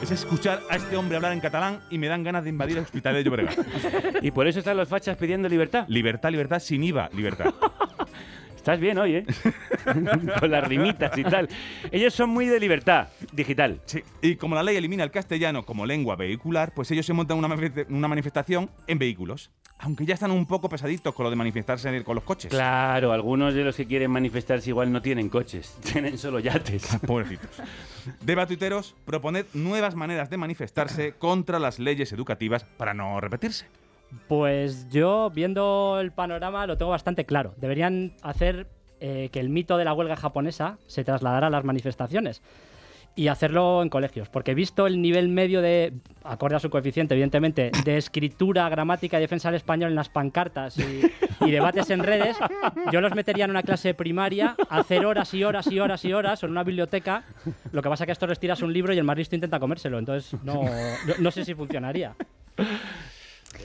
[0.01, 2.84] Es escuchar a este hombre hablar en catalán y me dan ganas de invadir el
[2.84, 3.59] hospital de Llobregat.
[4.24, 5.86] Y por eso están los fachas pidiendo libertad.
[5.88, 7.53] Libertad, libertad, sin IVA, libertad.
[8.62, 9.26] Estás bien hoy, ¿eh?
[10.39, 11.49] Con las rimitas y tal.
[11.91, 13.82] Ellos son muy de libertad digital.
[13.86, 17.39] Sí, y como la ley elimina el castellano como lengua vehicular, pues ellos se montan
[17.39, 19.49] una, manif- una manifestación en vehículos.
[19.80, 22.51] Aunque ya están un poco pesaditos con lo de manifestarse con los coches.
[22.51, 26.86] Claro, algunos de los que quieren manifestarse igual no tienen coches, tienen solo yates.
[27.07, 27.49] Pobrecitos.
[28.22, 33.66] Debatuiteros, proponed nuevas maneras de manifestarse contra las leyes educativas para no repetirse.
[34.28, 37.53] Pues yo, viendo el panorama, lo tengo bastante claro.
[37.57, 38.68] Deberían hacer
[38.99, 42.41] eh, que el mito de la huelga japonesa se trasladara a las manifestaciones
[43.16, 44.30] y hacerlo en colegios.
[44.30, 45.93] Porque visto el nivel medio de,
[46.24, 50.78] acorde a su coeficiente, evidentemente, de escritura, gramática y defensa del español en las pancartas
[50.78, 52.38] y, debates en redes,
[52.91, 56.14] yo los metería en una clase primaria a hacer horas y horas y horas y
[56.14, 57.24] horas en una biblioteca.
[57.72, 59.36] Lo que pasa es que a esto les tiras un libro y el más listo
[59.36, 59.99] intenta comérselo.
[59.99, 60.64] Entonces, no,
[61.20, 62.16] no sé si funcionaría.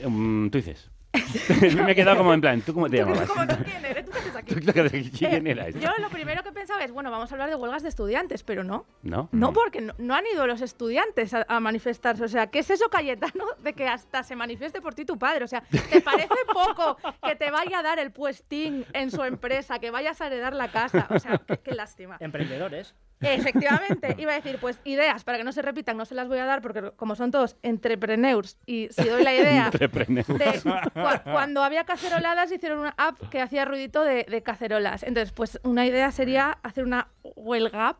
[0.05, 0.89] Mm, tú dices.
[1.83, 3.27] Me he quedado como en plan, ¿tú cómo te llamabas?
[3.29, 4.05] ¿Cómo tú quién eres?
[4.05, 4.55] ¿Tú qué haces aquí?
[5.09, 5.73] ¿Tú ¿Quién Eh, eras?
[5.73, 8.63] Yo lo primero que pensaba es, bueno, vamos a hablar de huelgas de estudiantes, pero
[8.63, 8.85] no.
[9.01, 9.29] ¿No?
[9.31, 12.23] No, porque no, no han ido los estudiantes a, a manifestarse.
[12.23, 15.43] O sea, ¿qué es eso, Cayetano, de que hasta se manifieste por ti tu padre?
[15.45, 19.79] O sea, ¿te parece poco que te vaya a dar el puestín en su empresa,
[19.79, 21.07] que vayas a heredar la casa?
[21.09, 22.17] O sea, qué, qué lástima.
[22.19, 22.93] Emprendedores.
[23.21, 26.39] Efectivamente, iba a decir, pues ideas para que no se repitan, no se las voy
[26.39, 30.27] a dar porque como son todos entrepreneurs y si doy la idea Entrepreneurs.
[30.27, 35.03] de cua- cuando había caceroladas hicieron una app que hacía ruidito de, de cacerolas.
[35.03, 37.97] Entonces, pues una idea sería hacer una huelga app,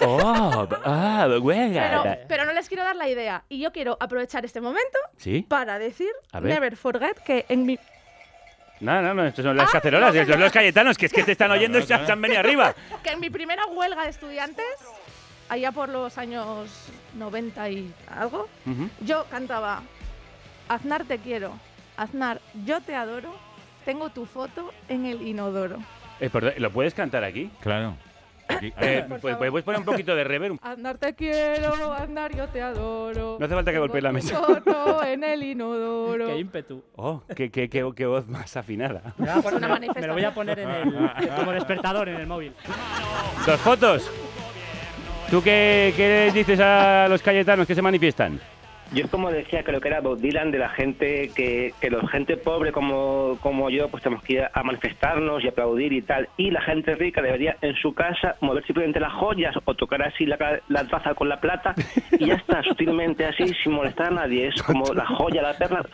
[0.00, 1.82] Oh, ah, huelga.
[2.02, 3.44] pero, pero no les quiero dar la idea.
[3.50, 5.44] Y yo quiero aprovechar este momento ¿Sí?
[5.46, 6.08] para decir,
[6.40, 7.78] never forget, que en mi...
[8.80, 11.12] No, no, no, estos son las Ah, cacerolas, no, estos son los cayetanos, que es
[11.12, 12.74] que te están oyendo y se han venido arriba.
[13.02, 14.64] que en mi primera huelga de estudiantes,
[15.48, 16.68] allá por los años
[17.14, 18.48] 90 y algo,
[19.00, 19.82] yo cantaba
[20.68, 21.52] Aznar te quiero,
[21.96, 23.34] Aznar yo te adoro,
[23.84, 25.78] tengo tu foto en el inodoro.
[26.20, 27.50] Eh, perdón, ¿Lo puedes cantar aquí?
[27.60, 27.94] Claro.
[28.50, 28.72] Aquí.
[28.80, 30.58] Eh, pues, puedes poner un poquito de reverb.
[30.62, 33.36] Andar te quiero, andar yo te adoro.
[33.38, 34.36] No hace falta que golpees la mesa.
[34.40, 36.26] Foto en el inodoro.
[36.28, 36.82] Qué ímpetu.
[36.96, 39.14] Oh, qué, qué, qué, qué voz más afinada.
[39.18, 42.16] Me, voy a poner- Una me- lo voy a poner en el, como despertador en
[42.16, 42.52] el móvil.
[43.46, 44.10] Dos fotos.
[45.30, 48.40] ¿Tú qué, qué les dices a los cayetanos que se manifiestan?
[48.92, 52.36] Yo como decía, creo que era Bob Dylan de la gente que, que la gente
[52.36, 56.28] pobre como, como yo, pues tenemos que ir a manifestarnos y aplaudir y tal.
[56.36, 60.26] Y la gente rica debería en su casa mover simplemente las joyas o tocar así
[60.26, 61.74] la, la taza con la plata
[62.18, 64.48] y ya está, sutilmente así, sin molestar a nadie.
[64.48, 65.84] Es como la joya, la perla,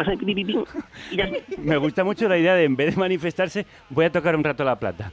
[1.10, 1.28] y ya.
[1.58, 4.64] Me gusta mucho la idea de en vez de manifestarse, voy a tocar un rato
[4.64, 5.12] la plata.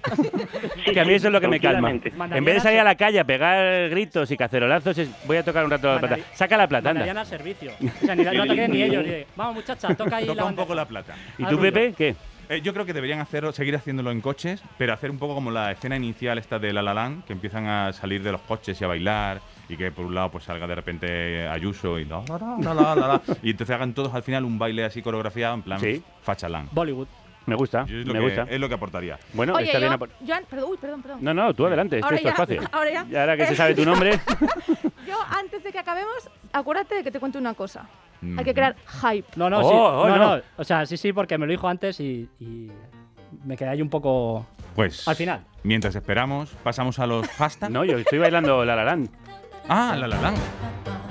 [0.86, 1.92] que a mí eso es lo que me calma.
[1.92, 5.44] En vez de salir a la calle a pegar gritos y cacerolazos, es, voy a
[5.44, 6.18] tocar un rato la plata.
[6.34, 7.20] Saca la plata, anda.
[7.20, 7.73] al servicio.
[7.82, 9.06] O sea, ni, no toquen ni ellos.
[9.06, 11.16] ni- Vamos, muchacha, toca ahí Toca la un poco la plata.
[11.38, 12.16] ¿Y tú, Pepe, qué?
[12.50, 15.50] Eh, yo creo que deberían hacerlo, seguir haciéndolo en coches, pero hacer un poco como
[15.50, 18.80] la escena inicial esta de La La Land, que empiezan a salir de los coches
[18.82, 22.22] y a bailar, y que por un lado pues salga de repente Ayuso y la,
[22.28, 25.56] la, la, la, la, la, y entonces hagan todos al final un baile así coreografiado
[25.56, 26.04] en plan Sí.
[26.22, 26.68] fachalán.
[26.74, 27.08] Bollywood.
[27.46, 28.46] Me gusta, es lo me que- gusta.
[28.50, 29.20] Es lo que aportaría.
[29.34, 29.92] Bueno, Oye, está bien.
[29.92, 31.18] yo, apor- yo an- perdón, uy, perdón, perdón.
[31.22, 32.62] No, no, tú adelante, este Ahora es tu ya, espacio.
[32.72, 33.06] ahora ya.
[33.10, 34.20] Y ahora que se sabe tu nombre,
[35.08, 37.86] Yo, antes de que acabemos, acuérdate de que te cuente una cosa.
[38.22, 38.40] Mm.
[38.40, 39.28] Hay que crear hype.
[39.36, 39.76] No, no, Oh, sí.
[39.76, 40.38] oh, no, no.
[40.38, 40.44] no.
[40.58, 42.72] O sea, sí, sí, porque me lo dijo antes y, y
[43.44, 44.46] me quedé ahí un poco.
[44.76, 45.42] Pues Al final.
[45.64, 47.72] mientras esperamos, pasamos a los hashtags.
[47.72, 49.10] no, yo estoy bailando La La Land.
[49.68, 50.38] Ah, La La Land.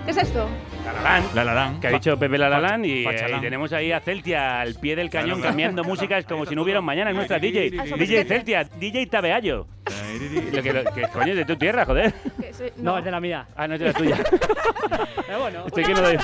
[0.07, 0.49] ¿Qué es esto?
[0.85, 1.35] La La Land.
[1.35, 1.81] La La Land.
[1.81, 4.61] Que ha dicho Pepe La La facha- Land y, eh, y tenemos ahí a Celtia
[4.61, 5.89] al pie del cañón cambiando claro.
[5.95, 7.71] músicas como si no hubiera un mañana, es nuestra DJ.
[7.71, 9.67] DJ es Celtia, DJ Tabeallo.
[10.53, 12.13] Lo que, lo- que coño es de tu tierra, joder.
[12.77, 13.47] No, es de la mía.
[13.57, 14.17] Ah, no es de la tuya.
[15.27, 15.67] Pero bueno.
[15.67, 16.17] Estoy que no doy,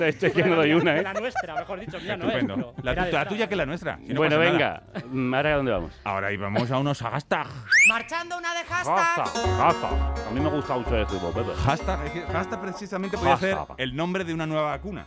[0.00, 1.02] estoy, que no una, ¿eh?
[1.02, 2.44] la nuestra, mejor dicho, mía no es.
[2.82, 3.98] La, tuya que la nuestra.
[4.14, 4.82] Bueno, venga.
[4.94, 5.06] nada.
[5.10, 6.00] Mm, ¿Ahora a dónde vamos?
[6.04, 7.50] Ahora y vamos a unos hashtags.
[7.88, 9.56] Marchando una de Hashtag, hashtag.
[9.58, 10.26] hashtag.
[10.26, 11.50] A mí me gusta mucho eso, Pepe.
[11.64, 13.76] Hashtag, es hashtag precisamente puede ser Hashtag.
[13.78, 15.06] el nombre de una nueva vacuna.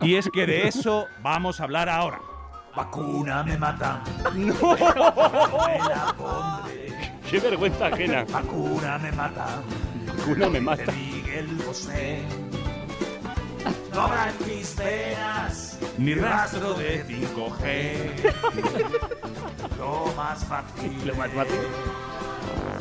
[0.00, 2.20] y es que de eso vamos a hablar ahora.
[2.74, 4.02] Vacuna me mata.
[4.34, 4.54] ¡No!
[4.54, 7.12] Me la pondré.
[7.30, 8.24] ¡Qué vergüenza ajena!
[8.30, 9.46] Vacuna me mata.
[10.18, 10.84] Vacuna me mata.
[10.84, 12.22] De Miguel Bosé.
[13.94, 18.32] No habrá en mis venas Ni rastro de 5G.
[19.78, 21.06] Lo más fácil.
[21.06, 21.58] Lo más fácil.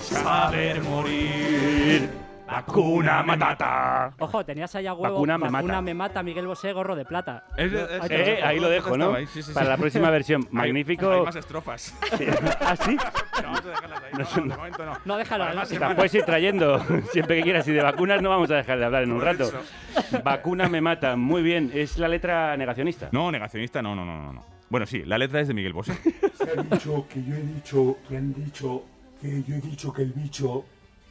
[0.02, 2.10] Saber morir.
[2.54, 4.14] Vacuna matata.
[4.20, 5.16] Ojo, tenías ahí a huevo.
[5.16, 5.82] Vacuna me mata.
[5.82, 7.46] me mata, Miguel Bosé, gorro de plata.
[7.58, 8.48] Es- es- Eh, dejo.
[8.48, 9.06] ahí lo dejo, ¿no?
[9.06, 9.54] Estaba ahí, sí, sí, sí.
[9.54, 10.42] Para la próxima versión.
[10.44, 11.12] Hay- Magnífico.
[11.12, 11.96] Hay, más estrofas.
[12.62, 12.96] ¿Ah, sí?
[12.96, 14.12] No, vamos a dejarlas ahí.
[14.14, 14.98] No No, de momento no.
[15.06, 15.44] No, déjalo.
[15.46, 15.80] Además, ¿no?
[15.80, 16.80] Las puedes ir trayendo
[17.12, 17.68] siempre que quieras.
[17.68, 19.44] Y de vacunas no vamos a dejar de hablar en un Por rato.
[19.46, 20.22] eso.
[20.24, 21.16] Vacuna me mata.
[21.16, 21.72] Muy bien.
[21.74, 23.10] Es la letra negacionista.
[23.12, 24.46] No, negacionista, no, no, no, no, no.
[24.70, 25.94] Bueno, sí, la letra es de Miguel Bosé.
[26.36, 28.84] Se ha dicho que yo he dicho, que han dicho,
[29.22, 30.66] que yo he dicho que el bicho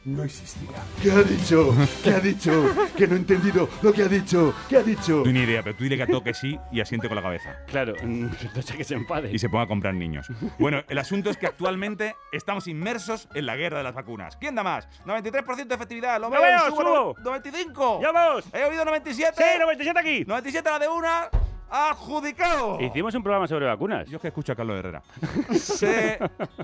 [0.05, 0.69] no existía.
[1.01, 1.75] ¿Qué ha dicho?
[2.03, 2.75] ¿Qué ha dicho?
[2.97, 4.53] Que no he entendido lo que ha dicho.
[4.69, 5.23] ¿Qué ha dicho?
[5.25, 7.57] No ni idea, pero tú dile que a toque sí y asiente con la cabeza.
[7.67, 7.93] Claro.
[8.03, 9.31] No sé que se enfade.
[9.31, 10.27] Y se ponga a comprar niños.
[10.59, 14.37] Bueno, el asunto es que actualmente estamos inmersos en la guerra de las vacunas.
[14.37, 14.87] ¿Quién da más?
[15.05, 16.19] 93% de efectividad.
[16.19, 16.49] ¿Lo ¡Ya veo?
[16.49, 17.15] veo, Subo, subo!
[17.39, 18.01] ¡95!
[18.01, 18.45] ¡Ya vamos!
[18.53, 19.33] ¿He oído 97?
[19.37, 20.23] ¡Sí, 97 aquí!
[20.25, 21.29] 97 la de una.
[21.75, 22.79] ¡Adjudicado!
[22.79, 24.07] Hicimos un programa sobre vacunas.
[24.07, 25.01] Yo es que escucho a Carlos Herrera.
[25.53, 26.19] sé,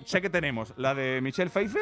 [0.05, 1.81] sé que tenemos la de Michelle Pfeiffer,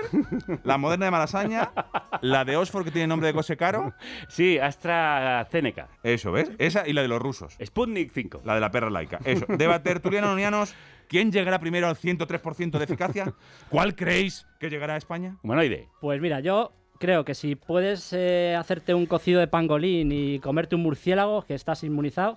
[0.64, 1.74] la moderna de Malasaña,
[2.22, 3.94] la de Oxford que tiene nombre de Cose Caro.
[4.30, 5.90] Sí, AstraZeneca.
[6.04, 6.52] Eso, ¿ves?
[6.58, 7.58] Esa y la de los rusos.
[7.62, 8.44] Sputnik 5.
[8.46, 9.20] La de la perra laica.
[9.26, 9.46] Eso.
[9.50, 10.74] Deba tertulianos nonianos.
[11.10, 13.34] ¿Quién llegará primero al 103% de eficacia?
[13.68, 15.36] ¿Cuál creéis que llegará a España?
[15.44, 15.90] Humanoide.
[16.00, 20.76] Pues mira, yo creo que si puedes eh, hacerte un cocido de pangolín y comerte
[20.76, 22.36] un murciélago, que estás inmunizado,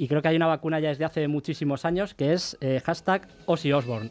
[0.00, 3.28] y creo que hay una vacuna ya desde hace muchísimos años que es eh, hashtag
[3.44, 4.10] Ozzy Osbourne.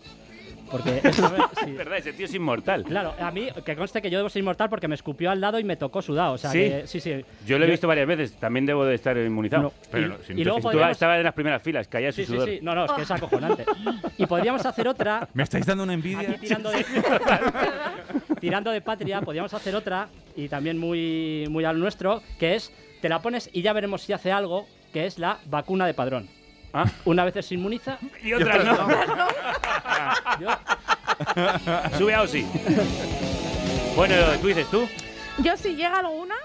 [0.70, 1.72] Porque sí.
[1.72, 2.84] Es verdad, ese tío es inmortal.
[2.84, 5.58] Claro, a mí, que conste que yo debo ser inmortal porque me escupió al lado
[5.58, 6.34] y me tocó sudado.
[6.34, 6.60] O sea, ¿Sí?
[6.60, 7.26] que- sí, sí.
[7.48, 8.34] Yo lo he visto varias veces.
[8.40, 9.64] También debo de estar inmunizado.
[9.64, 11.88] No, Pero y- no, si y no- luego tú podríamos- estaba en las primeras filas,
[11.88, 12.50] caía su Sí, sí, sudor.
[12.50, 12.60] sí.
[12.62, 13.66] No, no, es que es acojonante.
[14.20, 16.30] Y podríamos hacer otra ¿Me estáis dando una envidia?
[16.30, 16.86] Aquí tirando de,
[18.40, 22.72] tirando de patria, podríamos hacer otra, y también muy, muy al nuestro, que es,
[23.02, 26.28] te la pones y ya veremos si hace algo, que es la vacuna de padrón.
[26.74, 26.86] Ah.
[27.06, 28.90] Una vez se inmuniza Y otras no.
[30.40, 32.46] Yo- Sube a Ozzy.
[33.96, 34.88] bueno, tú dices tú.
[35.40, 36.36] Yo si llega alguna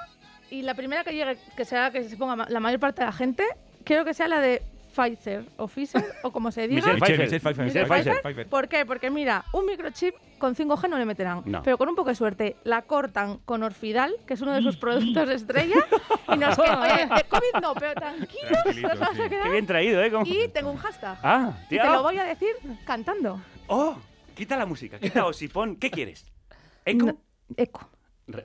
[0.51, 3.13] y la primera que llegue, que sea que se ponga la mayor parte de la
[3.13, 3.45] gente,
[3.85, 4.63] quiero que sea la de
[4.95, 6.81] Pfizer o Pfizer o como se diga.
[6.95, 7.19] Michelle Pfeiffer.
[7.41, 8.23] Michelle Michelle Pfeiffer.
[8.23, 8.47] Pfeiffer.
[8.49, 8.87] ¿Por qué?
[8.87, 11.43] Porque mira, un microchip con 5G no le meterán.
[11.47, 11.63] No.
[11.63, 14.77] Pero con un poco de suerte la cortan con Orfidal, que es uno de sus
[14.79, 15.77] productos estrella,
[16.33, 16.81] y nos queda.
[16.83, 19.23] Oye, de COVID no, pero tranquilos, nos vamos sí.
[19.23, 19.45] a quedar.
[19.45, 20.13] Qué bien traído, ¿eh?
[20.27, 21.19] Y tengo un hashtag.
[21.23, 21.83] Ah, y tío.
[21.83, 22.51] te lo voy a decir
[22.85, 23.41] cantando.
[23.67, 23.97] Oh,
[24.35, 25.77] quita la música, quita Ozzy, pon.
[25.77, 26.27] ¿Qué quieres?
[26.85, 27.19] ¿Eco?
[27.57, 27.89] Eco.
[28.27, 28.43] Re-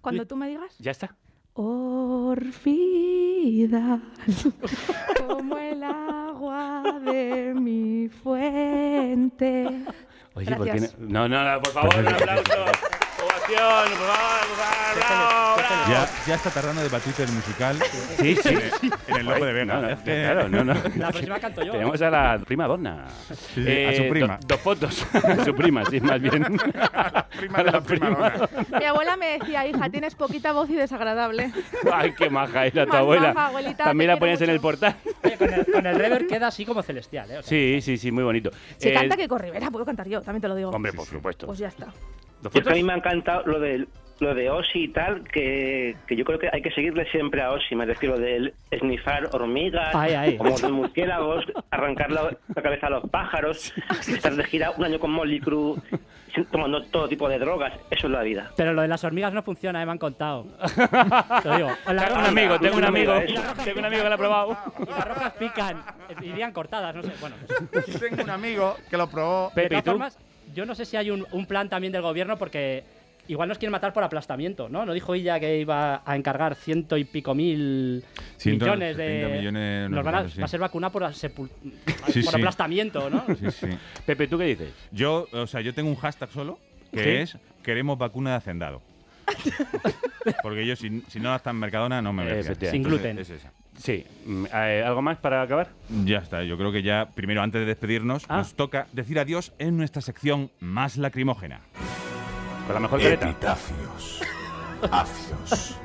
[0.00, 0.74] Cuando tú me digas.
[0.78, 1.14] Ya está.
[2.30, 2.78] Orfida,
[5.26, 9.66] como el agua de mi fuente.
[10.34, 11.26] Oye, ¿por qué no?
[11.26, 12.52] No, no, por favor, un aplauso.
[13.48, 13.84] Bravo.
[15.88, 17.76] Ya, ya está tardando de batute el musical.
[18.18, 18.48] Sí, sí.
[18.48, 18.72] En el,
[19.08, 19.74] en el Lope de Vega.
[19.74, 20.74] No, no, que- claro, no, no.
[20.96, 21.72] La próxima canto yo.
[21.72, 23.06] Tenemos a la prima donna.
[23.54, 24.36] Sí, sí, a su prima.
[24.38, 25.06] do- dos fotos.
[25.24, 26.44] a su prima, sí, más bien.
[27.38, 28.48] prima de la prima donna.
[28.78, 31.52] Mi abuela me decía, hija, tienes poquita voz y desagradable.
[31.92, 33.32] Ay, qué maja era tu Más abuela.
[33.32, 34.96] maja, abuelita, También la ponías en quiero el portal.
[35.38, 37.38] Con el, con el reverb queda así como celestial, ¿eh?
[37.38, 38.50] O sea, Sí, sí, sí, muy bonito.
[38.76, 40.70] Si Eh, canta que Rivera, puedo cantar yo, también te lo digo.
[40.70, 41.46] Hombre, por supuesto.
[41.46, 41.86] Pues ya está.
[42.42, 43.86] ¿Dos Y es que a mí me ha encantado lo de
[44.20, 47.52] lo de Osi y tal, que, que yo creo que hay que seguirle siempre a
[47.52, 50.36] Osi, me refiero del esnifar hormigas, Ay, ay.
[50.36, 53.72] como de murciélagos, arrancar la, la cabeza a los pájaros,
[54.08, 55.80] estar de gira un año con Molly Crew,
[56.50, 58.50] tomando todo tipo de drogas, eso es la vida.
[58.56, 59.86] Pero lo de las hormigas no funciona, ¿eh?
[59.86, 60.46] me han contado.
[61.44, 61.68] Te digo.
[61.88, 63.14] Un amigo, tengo un amigo.
[63.64, 64.58] Tengo un amigo que lo ha probado.
[64.84, 65.82] Y las rojas pican,
[66.22, 67.12] irían cortadas, no sé.
[67.20, 67.36] Bueno,
[67.72, 69.52] pues, Tengo un amigo que lo probó.
[69.54, 69.90] de Pepe, ¿y todas tú?
[69.92, 70.18] formas,
[70.54, 72.82] yo no sé si hay un, un plan también del gobierno porque
[73.28, 74.86] igual nos quieren matar por aplastamiento, ¿no?
[74.86, 78.02] ¿No dijo ella que iba a encargar ciento y pico mil
[78.38, 79.04] Ciento millones de...
[79.06, 80.38] setenta millones, no nos van a, sí.
[80.40, 81.50] va a ser vacuna por, sepul-
[82.08, 82.36] Sí, por sí.
[82.36, 83.24] aplastamiento, ¿no?
[83.38, 83.66] Sí, sí.
[84.06, 84.72] Pepe, ¿tú qué dices?
[84.92, 86.58] Yo, o sea, yo tengo un hashtag solo
[86.92, 87.10] que ¿Sí?
[87.10, 88.80] es queremos vacuna de hacendado.
[90.42, 92.44] Porque yo, si, si no está en Mercadona, no me voy a fiar.
[92.46, 92.70] Efectivamente.
[92.70, 93.18] Sin gluten.
[93.18, 93.50] Es esa.
[93.78, 94.04] Sí.
[94.26, 95.68] mm, eh, ¿Algo más para acabar?
[96.04, 98.38] Ya está, yo creo que ya, primero, antes de despedirnos, Ah.
[98.38, 101.60] nos toca decir adiós en nuestra sección más lacrimógena.
[102.66, 103.30] Con la mejor careta.
[103.30, 104.20] Epitafios.
[104.90, 105.76] Afios.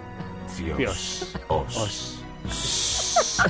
[0.55, 0.77] Fios.
[0.77, 1.37] Fios.
[1.47, 2.19] Os.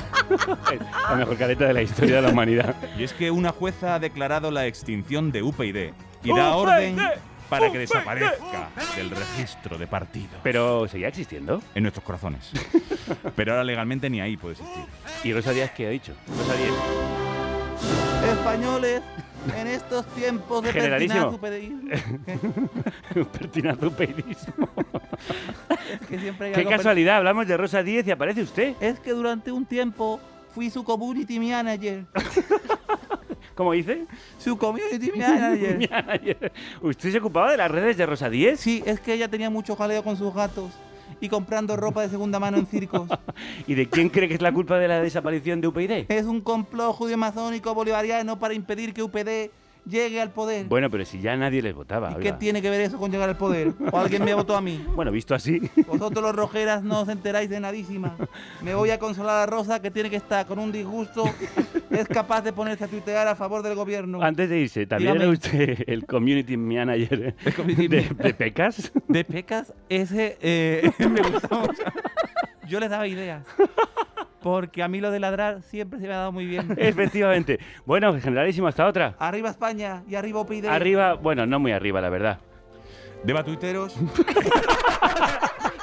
[1.08, 2.74] La mejor careta de la historia de la humanidad.
[2.98, 5.92] Y es que una jueza ha declarado la extinción de UPyD
[6.22, 6.96] y da orden
[7.48, 10.38] para que desaparezca del registro de partido.
[10.42, 11.62] Pero seguía existiendo.
[11.74, 12.50] En nuestros corazones.
[13.36, 14.84] Pero ahora legalmente ni ahí puede existir.
[15.22, 16.12] ¿Y Rosa Díaz qué ha dicho?
[16.28, 16.74] Rosa Díaz.
[18.38, 19.02] Españoles,
[19.58, 21.38] en estos tiempos de Generalísimo.
[21.38, 24.68] pertinazo Pertinazo peidismo.
[26.08, 28.74] que siempre hay Qué algo casualidad, hablamos de Rosa Díez y aparece usted.
[28.80, 30.20] Es que durante un tiempo
[30.54, 32.04] fui su community manager.
[33.54, 34.06] ¿Cómo dice?
[34.38, 35.88] Su community manager.
[35.90, 36.52] Manager.
[36.82, 38.60] ¿Usted se ocupaba de las redes de Rosa Díez?
[38.60, 40.72] Sí, es que ella tenía mucho jaleo con sus gatos
[41.20, 43.08] y comprando ropa de segunda mano en circos.
[43.66, 46.06] ¿Y de quién cree que es la culpa de la desaparición de UPyD?
[46.08, 49.50] Es un complot judío-masónico bolivariano para impedir que UPD
[49.88, 50.66] llegue al poder.
[50.66, 52.12] Bueno, pero si ya nadie les votaba.
[52.18, 53.72] ¿Y qué tiene que ver eso con llegar al poder?
[53.90, 54.84] ¿O alguien me votó a mí?
[54.94, 55.60] Bueno, visto así.
[55.86, 58.16] Vosotros los rojeras no os enteráis de nadísima.
[58.62, 61.24] Me voy a consolar a Rosa que tiene que estar con un disgusto.
[61.90, 64.22] Es capaz de ponerse a tuitear a favor del gobierno.
[64.22, 65.24] Antes de irse, ¿también Dígame.
[65.24, 67.88] era usted el community manager de,
[68.20, 68.92] de Pecas?
[69.08, 71.82] De pecas, ese eh, me gusta mucho.
[72.68, 73.44] Yo les daba ideas.
[74.44, 76.74] Porque a mí lo de ladrar siempre se me ha dado muy bien.
[76.76, 77.58] Efectivamente.
[77.86, 79.14] Bueno, generalísimo, hasta otra.
[79.18, 80.66] Arriba España y arriba OPID.
[80.66, 82.40] Arriba, bueno, no muy arriba, la verdad.
[83.24, 83.96] Deba tuiteros.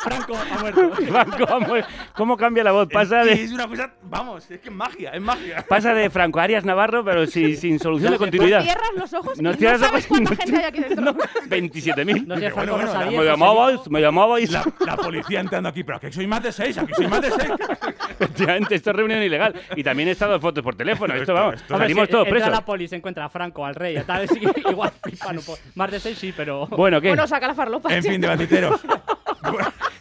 [0.04, 0.92] Franco ha muerto.
[1.08, 1.80] Franco, vamos,
[2.16, 2.88] ¿Cómo cambia la voz?
[2.92, 5.66] Pasa Es, de, es una cosa, vamos, es que es magia, es magia.
[5.68, 8.64] pasa de Franco Arias Navarro, pero sin, sin solución de continuidad.
[8.64, 10.80] Cierras los ojos y No no cierras los sabes ojos, cuánta no gente hay aquí
[10.82, 11.14] dentro.
[11.14, 12.26] 27.000.
[12.26, 12.78] No sé, Bueno,
[13.12, 14.52] Me llamabais, me llamabais.
[14.52, 17.32] La, la policía entrando aquí, pero aquí soy más de seis, aquí soy más de
[17.32, 17.52] seis.
[18.20, 19.54] Efectivamente, esto es reunión ilegal.
[19.76, 21.14] Y también he estado en fotos por teléfono.
[21.14, 22.50] Esto, Esto- vamos, esto- Hombre, salimos si todos presos.
[22.52, 25.60] la poli, se encuentra a Franco, al rey, a tal, sí, igual flipan un poco.
[25.76, 26.68] Más de seis sí, pero...
[26.68, 27.10] Bueno, ¿qué?
[27.10, 27.94] Bueno, saca la farlopa.
[27.94, 28.82] En fin, debatiteros.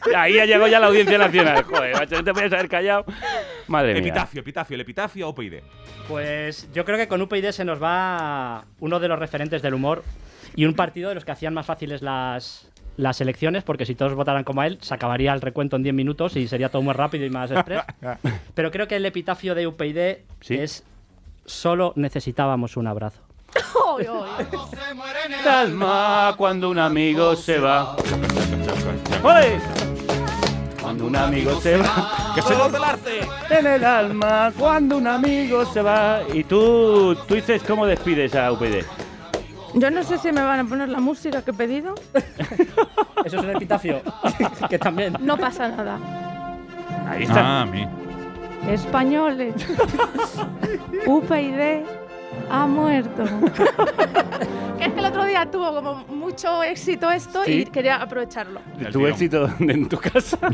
[0.17, 1.63] Ahí ya llegó ya la Audiencia Nacional.
[1.65, 3.05] Joder, macho, no te podías haber callado.
[3.69, 4.01] Madre mía.
[4.01, 5.55] epitafio, epitafio, el epitafio o OPyD.
[6.09, 10.03] Pues yo creo que con UPyD se nos va uno de los referentes del humor
[10.57, 14.15] y un partido de los que hacían más fáciles las, las elecciones, porque si todos
[14.15, 16.95] votaran como a él, se acabaría el recuento en 10 minutos y sería todo muy
[16.95, 17.83] rápido y más express.
[18.55, 20.55] Pero creo que el epitafio de UPyD Sí.
[20.57, 20.85] es
[21.45, 23.21] solo necesitábamos un abrazo.
[23.85, 24.29] Oy, oy.
[25.43, 27.97] El alma cuando un amigo se va.
[29.23, 29.61] ¡Ole!
[30.91, 32.33] Cuando un amigo se va.
[32.35, 33.21] ¡Que se note el arte!
[33.49, 36.23] En el alma cuando un amigo se va.
[36.35, 38.83] Y tú, tú dices cómo despides a UPyD.
[39.75, 41.95] Yo no sé si me van a poner la música que he pedido.
[43.25, 44.03] Eso es un epitafio
[44.69, 45.17] que también...
[45.21, 45.97] No pasa nada.
[47.09, 47.41] Ahí está.
[47.41, 47.87] Ah, a mí.
[48.69, 49.55] Españoles.
[51.07, 51.85] UPyD
[52.51, 53.25] ha muerto.
[54.79, 57.53] que es que el otro día tuvo como mucho éxito esto Sí.
[57.63, 58.61] y quería aprovecharlo.
[58.93, 60.39] Tu éxito en tu casa.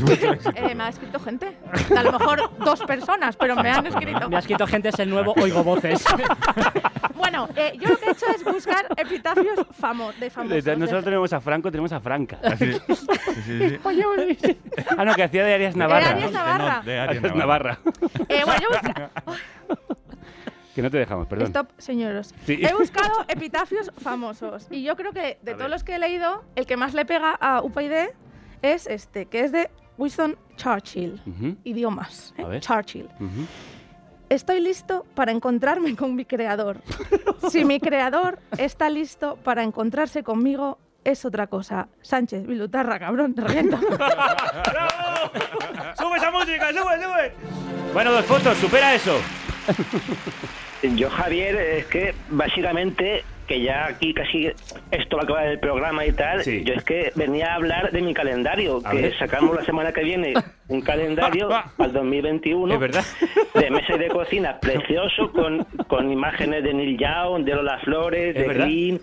[0.55, 1.57] Eh, me ha escrito gente.
[1.95, 4.29] A lo mejor dos personas, pero me han escrito.
[4.29, 6.03] Me ha escrito gente es el nuevo Oigo Voces.
[7.17, 10.63] Bueno, eh, yo lo que he hecho es buscar epitafios famo de famosos.
[10.63, 12.37] De- de- Nosotros tenemos a Franco, tenemos a Franca.
[12.57, 12.73] Sí,
[13.43, 13.79] sí,
[14.39, 14.57] sí.
[14.97, 16.09] ah, no, que hacía de Arias Navarra.
[16.11, 16.81] Arias Navarra.
[16.85, 17.79] De Arias Arias Navarra.
[17.81, 18.25] Navarra.
[18.29, 19.11] Eh, bueno, yo busca-
[20.77, 21.47] Que no te dejamos, perdón.
[21.47, 22.35] Stop, señoros.
[22.45, 22.59] Sí.
[22.63, 24.67] He buscado epitafios famosos.
[24.69, 27.31] Y yo creo que de todos los que he leído, el que más le pega
[27.31, 28.09] a UPyD
[28.61, 31.19] es este, que es de Winston Churchill.
[31.63, 32.31] Idiomas.
[32.37, 32.43] ¿eh?
[32.43, 32.61] A ver.
[32.61, 33.09] Churchill.
[34.29, 36.79] Estoy listo para encontrarme con mi creador.
[37.49, 41.87] Si mi creador está listo para encontrarse conmigo, es otra cosa.
[42.03, 43.77] Sánchez, Vilutarra, cabrón, te reviento.
[45.97, 47.33] ¡Sube esa música, sube, sube!
[47.93, 49.17] Bueno, dos fotos, supera eso.
[50.83, 54.51] Yo, Javier, es que básicamente, que ya aquí casi
[54.91, 58.01] esto va a acabar el programa y tal, yo es que venía a hablar de
[58.01, 59.17] mi calendario, A que ver.
[59.17, 60.33] sacamos la semana que viene
[60.67, 61.49] un calendario
[61.79, 63.03] al 2021 Es verdad.
[63.55, 68.35] de mesa y de cocina precioso con, con imágenes de Neil Young, de Lola Flores,
[68.35, 68.53] Es de.
[68.53, 69.01] Green,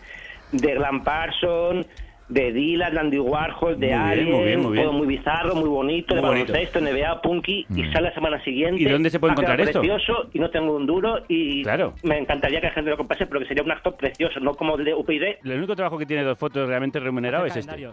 [0.53, 1.85] de Glam Parson,
[2.29, 4.63] de Dylan, de Andy Warhol, de bien.
[4.75, 8.83] todo muy bizarro, muy bonito, Muy de baloncesto, NBA, punky, y sale la semana siguiente.
[8.83, 9.81] ¿Y dónde se puede encontrar esto?
[9.81, 11.95] precioso y no tengo un duro y Claro.
[12.03, 14.77] me encantaría que la gente lo comprase, pero que sería un acto precioso, no como
[14.77, 15.23] el de UPyD.
[15.45, 17.75] El único trabajo que tiene dos fotos realmente remunerado es este.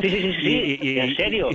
[0.00, 1.48] Sí, sí, sí, sí, Y- y- en serio.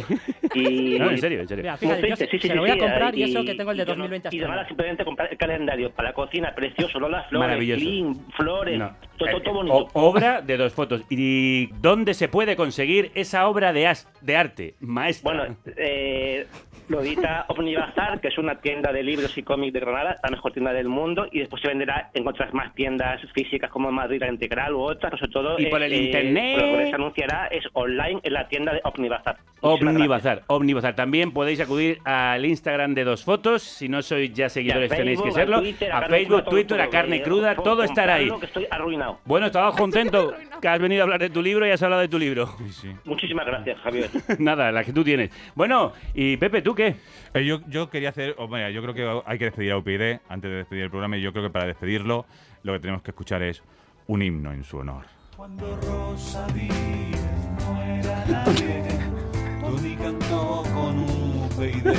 [0.54, 1.64] Y, No, en serio, en serio.
[1.64, 3.84] Mira, fíjate, yo se- se lo voy a comprar y eso que tengo el de
[3.84, 7.10] y yo no- 2020 Y nada, simplemente comprar el calendario para la cocina, precioso, no
[7.10, 7.80] las flores, Maravilloso.
[7.82, 8.92] clean, flores, No.
[9.18, 9.88] Todo, todo, bonito.
[9.94, 11.04] obra de dos fotos.
[11.10, 15.32] ¿Y dónde se puede conseguir esa obra de, as- de arte, maestra?
[15.34, 16.46] Bueno, eh,
[16.90, 20.54] lo edita Omnibazar, que es una tienda de libros y cómics de Granada, la mejor
[20.54, 24.30] tienda del mundo, y después se venderá en otras más tiendas físicas como Madrid La
[24.30, 25.60] Integral u otras, sobre todo...
[25.60, 26.58] Y por el internet.
[26.58, 29.38] Lo que se anunciará es online en la tienda de Omnibazar.
[29.62, 30.96] Omnibazar, Omnibazar.
[30.96, 33.64] También podéis acudir al Instagram de Dos Fotos.
[33.64, 35.60] Si no sois ya seguidores, tenéis que a serlo.
[35.62, 38.30] Twitter, a Facebook, Twitter, a carne eh, cruda, todo estará ahí.
[38.40, 39.07] que estoy arruinado.
[39.26, 42.08] Bueno, estaba contento que has venido a hablar de tu libro y has hablado de
[42.08, 42.56] tu libro.
[43.06, 44.10] Muchísimas gracias, Javier.
[44.40, 45.32] Nada, la que tú tienes.
[45.56, 46.96] Bueno, y Pepe, ¿tú qué?
[47.34, 50.20] Eh, yo, yo quería hacer, oh, mira, yo creo que hay que despedir a UPyD
[50.30, 52.26] antes de despedir el programa y yo creo que para despedirlo
[52.64, 53.64] lo que tenemos que escuchar es
[54.08, 55.06] un himno en su honor.
[55.36, 56.72] Cuando Rosa Díez
[57.60, 58.84] no era nadie,
[59.62, 61.94] Tony cantó con UPyD,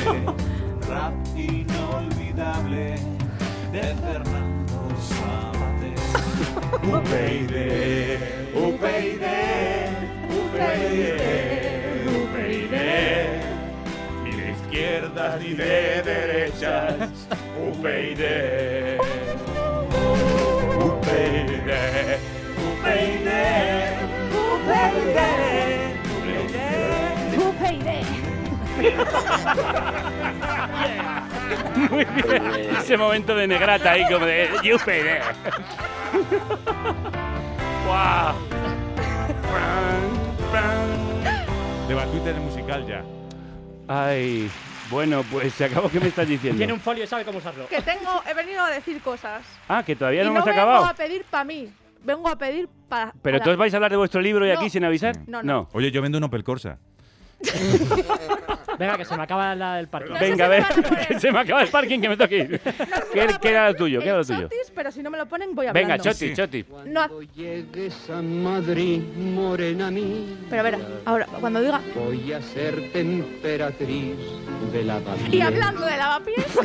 [0.88, 2.96] rap inolvidable
[3.72, 5.57] de Fernando Sabater.
[6.58, 7.54] UPyD,
[8.54, 9.24] UPyD,
[10.38, 10.98] UPyD,
[12.18, 12.74] UPyD,
[14.24, 16.94] ni de izquierdas ni de derechas,
[17.62, 18.22] UPyD.
[20.78, 21.70] UPyD,
[22.68, 23.28] UPyD,
[31.90, 32.42] Muy bien.
[32.78, 35.22] Ese momento de negrata ahí, como de UPD.
[37.86, 38.34] ¡Guau!
[41.88, 43.02] De Twitter musical ya.
[43.88, 44.50] Ay,
[44.90, 45.88] bueno, pues se acabó.
[45.88, 46.58] ¿Qué me estás diciendo?
[46.58, 47.66] Tiene un folio y sabe cómo usarlo.
[47.68, 49.42] Que tengo, he venido a decir cosas.
[49.68, 50.84] Ah, que todavía y no no hemos vengo acabado.
[50.86, 51.72] a pedir para mí,
[52.04, 53.14] vengo a pedir para...
[53.22, 54.58] Pero todos vais a hablar de vuestro libro y No.
[54.58, 55.16] aquí sin avisar.
[55.26, 55.68] No, no.
[55.72, 56.78] Oye, yo vendo un Opel Corsa.
[58.78, 60.12] Venga, que se me acaba la del parque.
[60.20, 60.64] Venga, a ver,
[61.08, 62.60] que se me acaba el parking, que me toque ir.
[63.12, 64.00] ¿Qué, qué era lo tuyo?
[64.00, 64.42] ¿Qué era lo tuyo?
[64.42, 65.66] Chotis, pero si no me lo ponen voy.
[65.72, 66.64] Venga, Choti, Choti.
[66.86, 71.80] No, ha- Llegues a Madrid, morena mía, pero a ver, ahora, cuando diga...
[71.94, 74.16] voy a ser temperatriz
[74.72, 75.00] de la
[75.30, 76.46] Y hablando de lavapiés,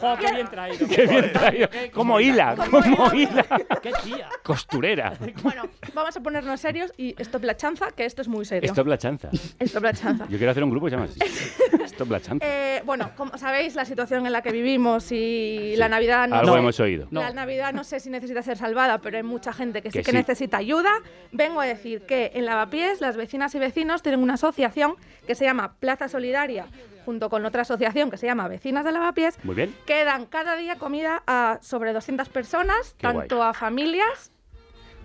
[0.00, 0.88] ¡Jo, qué bien traído!
[0.88, 1.68] Qué bien traído.
[1.92, 3.44] Como hila, como hila.
[3.82, 4.28] ¡Qué tía!
[4.42, 5.14] Costurera.
[5.42, 5.62] bueno,
[5.94, 8.70] vamos a ponernos serios y stop la chanza, que esto es muy serio.
[8.70, 9.30] Stop la chanza.
[9.58, 10.26] Stop la chanza.
[10.28, 11.18] Yo quiero hacer un grupo que se llama así.
[11.96, 12.46] Stop la chanza.
[12.46, 16.52] Eh, bueno, como sabéis, la situación en la que vivimos y la Navidad no Algo
[16.52, 17.08] sé- hemos oído.
[17.10, 20.04] La Navidad no sé si necesita ser salvada, pero hay mucha gente que sí Que
[20.10, 20.12] sí.
[20.16, 20.90] necesita ayuda.
[21.32, 24.96] Vengo a decir que en Lavapiés las vecinas y vecinos tienen una asociación
[25.26, 26.66] que se llama Plaza Solidaria,
[27.06, 29.74] junto con otra asociación que se llama Vecinas de Lavapiés, Muy bien.
[29.86, 33.18] que dan cada día comida a sobre 200 personas, Qué guay.
[33.20, 34.32] tanto a familias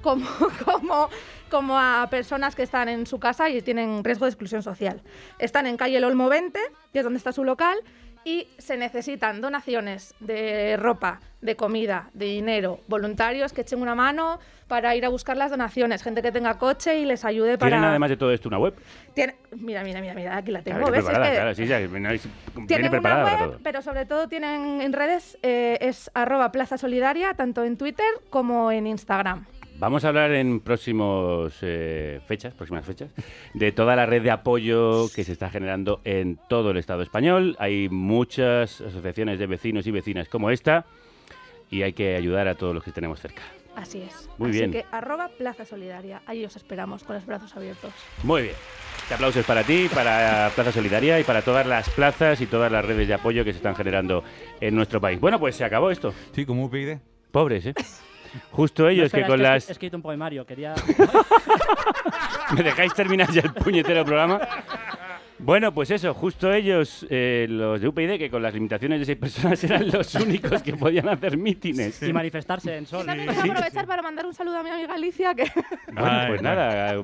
[0.01, 0.25] como,
[0.65, 1.09] como,
[1.49, 5.01] como a personas que están en su casa y tienen riesgo de exclusión social.
[5.39, 6.59] Están en calle El Olmo 20,
[6.93, 7.77] que es donde está su local,
[8.23, 14.37] y se necesitan donaciones de ropa, de comida, de dinero, voluntarios que echen una mano
[14.67, 17.71] para ir a buscar las donaciones, gente que tenga coche y les ayude para...
[17.71, 18.75] ¿Tienen además de todo esto una web?
[19.15, 20.77] Tiene- Mira, mira, mira, mira, aquí la tengo.
[20.77, 20.99] Claro, ¿ves?
[20.99, 23.59] Es preparada, que- claro, sí, ya, tienen preparada una para web, todo.
[23.63, 28.71] pero sobre todo tienen en redes, eh, es arroba Plaza Solidaria, tanto en Twitter como
[28.71, 29.45] en Instagram.
[29.81, 33.09] Vamos a hablar en próximos eh, fechas, próximas fechas,
[33.55, 37.55] de toda la red de apoyo que se está generando en todo el Estado español.
[37.57, 40.85] Hay muchas asociaciones de vecinos y vecinas como esta.
[41.71, 43.41] y hay que ayudar a todos los que tenemos cerca.
[43.75, 44.29] Así es.
[44.37, 44.71] Muy Así bien.
[44.71, 46.21] que arroba Plaza Solidaria.
[46.27, 47.91] Ahí os esperamos con los brazos abiertos.
[48.21, 48.55] Muy bien.
[49.01, 52.71] Este aplauso es para ti, para Plaza Solidaria y para todas las plazas y todas
[52.71, 54.23] las redes de apoyo que se están generando
[54.59, 55.19] en nuestro país.
[55.19, 56.13] Bueno, pues se acabó esto.
[56.35, 56.97] Sí, como UPyD.
[57.31, 57.73] Pobres, ¿eh?
[58.51, 59.69] Justo ellos No, espera, que con es las...
[59.69, 60.73] He escrito un poemario, quería...
[62.55, 64.39] ¿Me dejáis terminar ya el puñetero programa?
[65.43, 69.17] Bueno, pues eso, justo ellos, eh, los de UPyD, que con las limitaciones de seis
[69.17, 71.99] personas eran los únicos que podían hacer mítines.
[72.03, 73.07] Y manifestarse en sol.
[73.07, 75.45] También quiero aprovechar para mandar un saludo a mi amiga Alicia, que
[75.93, 76.49] Bueno, Ay, pues no.
[76.49, 77.01] nada,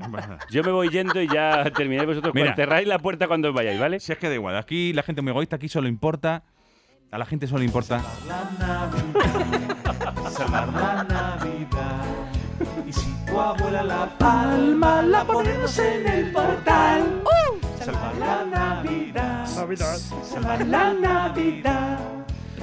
[0.51, 2.33] yo me voy yendo y ya termináis vosotros.
[2.35, 2.55] Mira.
[2.55, 3.99] Cerráis la puerta cuando os vayáis, ¿vale?
[3.99, 6.43] Si es que da igual, aquí la gente muy egoísta, aquí solo importa.
[7.09, 8.03] A la gente solo importa.
[10.37, 12.05] Salvar la Navidad.
[12.85, 17.23] Y si tu abuela la palma, la ponemos en el portal.
[17.83, 19.47] Salvar la Navidad.
[19.47, 21.97] Salvar la Navidad.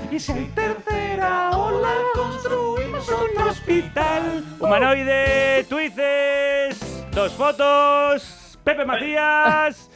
[0.09, 4.45] Y si hay tercera ola, construimos un hospital.
[4.61, 9.91] Humanoide, Twices, dos fotos, Pepe Macías.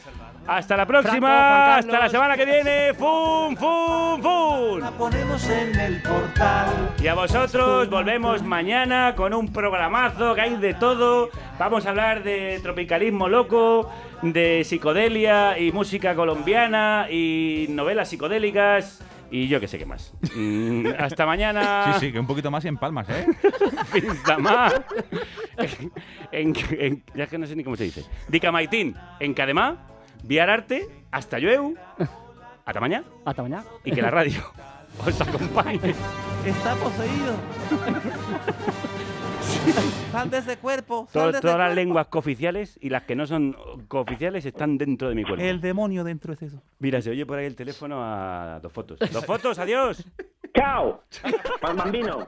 [0.47, 2.93] Hasta la próxima, hasta la semana que viene.
[2.95, 4.79] ¡Fum, fum, fum!
[4.79, 6.69] La ponemos en el portal.
[7.01, 11.29] Y a vosotros volvemos mañana con un programazo que hay de todo.
[11.59, 13.91] Vamos a hablar de tropicalismo loco,
[14.23, 20.13] de psicodelia y música colombiana y novelas psicodélicas y yo que sé qué más.
[20.35, 21.93] Mm, hasta mañana.
[21.99, 23.27] Sí, sí, que un poquito más y en palmas, ¿eh?
[23.93, 24.71] Pinzamá.
[26.31, 28.03] en, en- ya es que no sé ni cómo se dice.
[28.27, 29.77] Dicamaitín, en Cademá,
[30.23, 31.75] Viararte, hasta Llueu,
[32.65, 33.63] hasta mañana Hasta mañana.
[33.83, 34.41] y que la radio
[35.05, 35.93] os acompañe.
[36.45, 37.33] Está poseído.
[40.11, 41.07] Sal de ese cuerpo.
[41.11, 43.55] Sal To- de ese todas las lenguas cooficiales y las que no son
[43.87, 45.43] cooficiales están dentro de mi cuerpo.
[45.43, 46.61] El demonio dentro es eso.
[46.79, 48.99] Mira, se oye por ahí el teléfono a dos fotos.
[49.11, 49.57] ¡Dos fotos!
[49.59, 50.03] ¡Adiós!
[50.55, 51.03] ¡Chao!
[51.61, 52.27] ¡Pal bambino!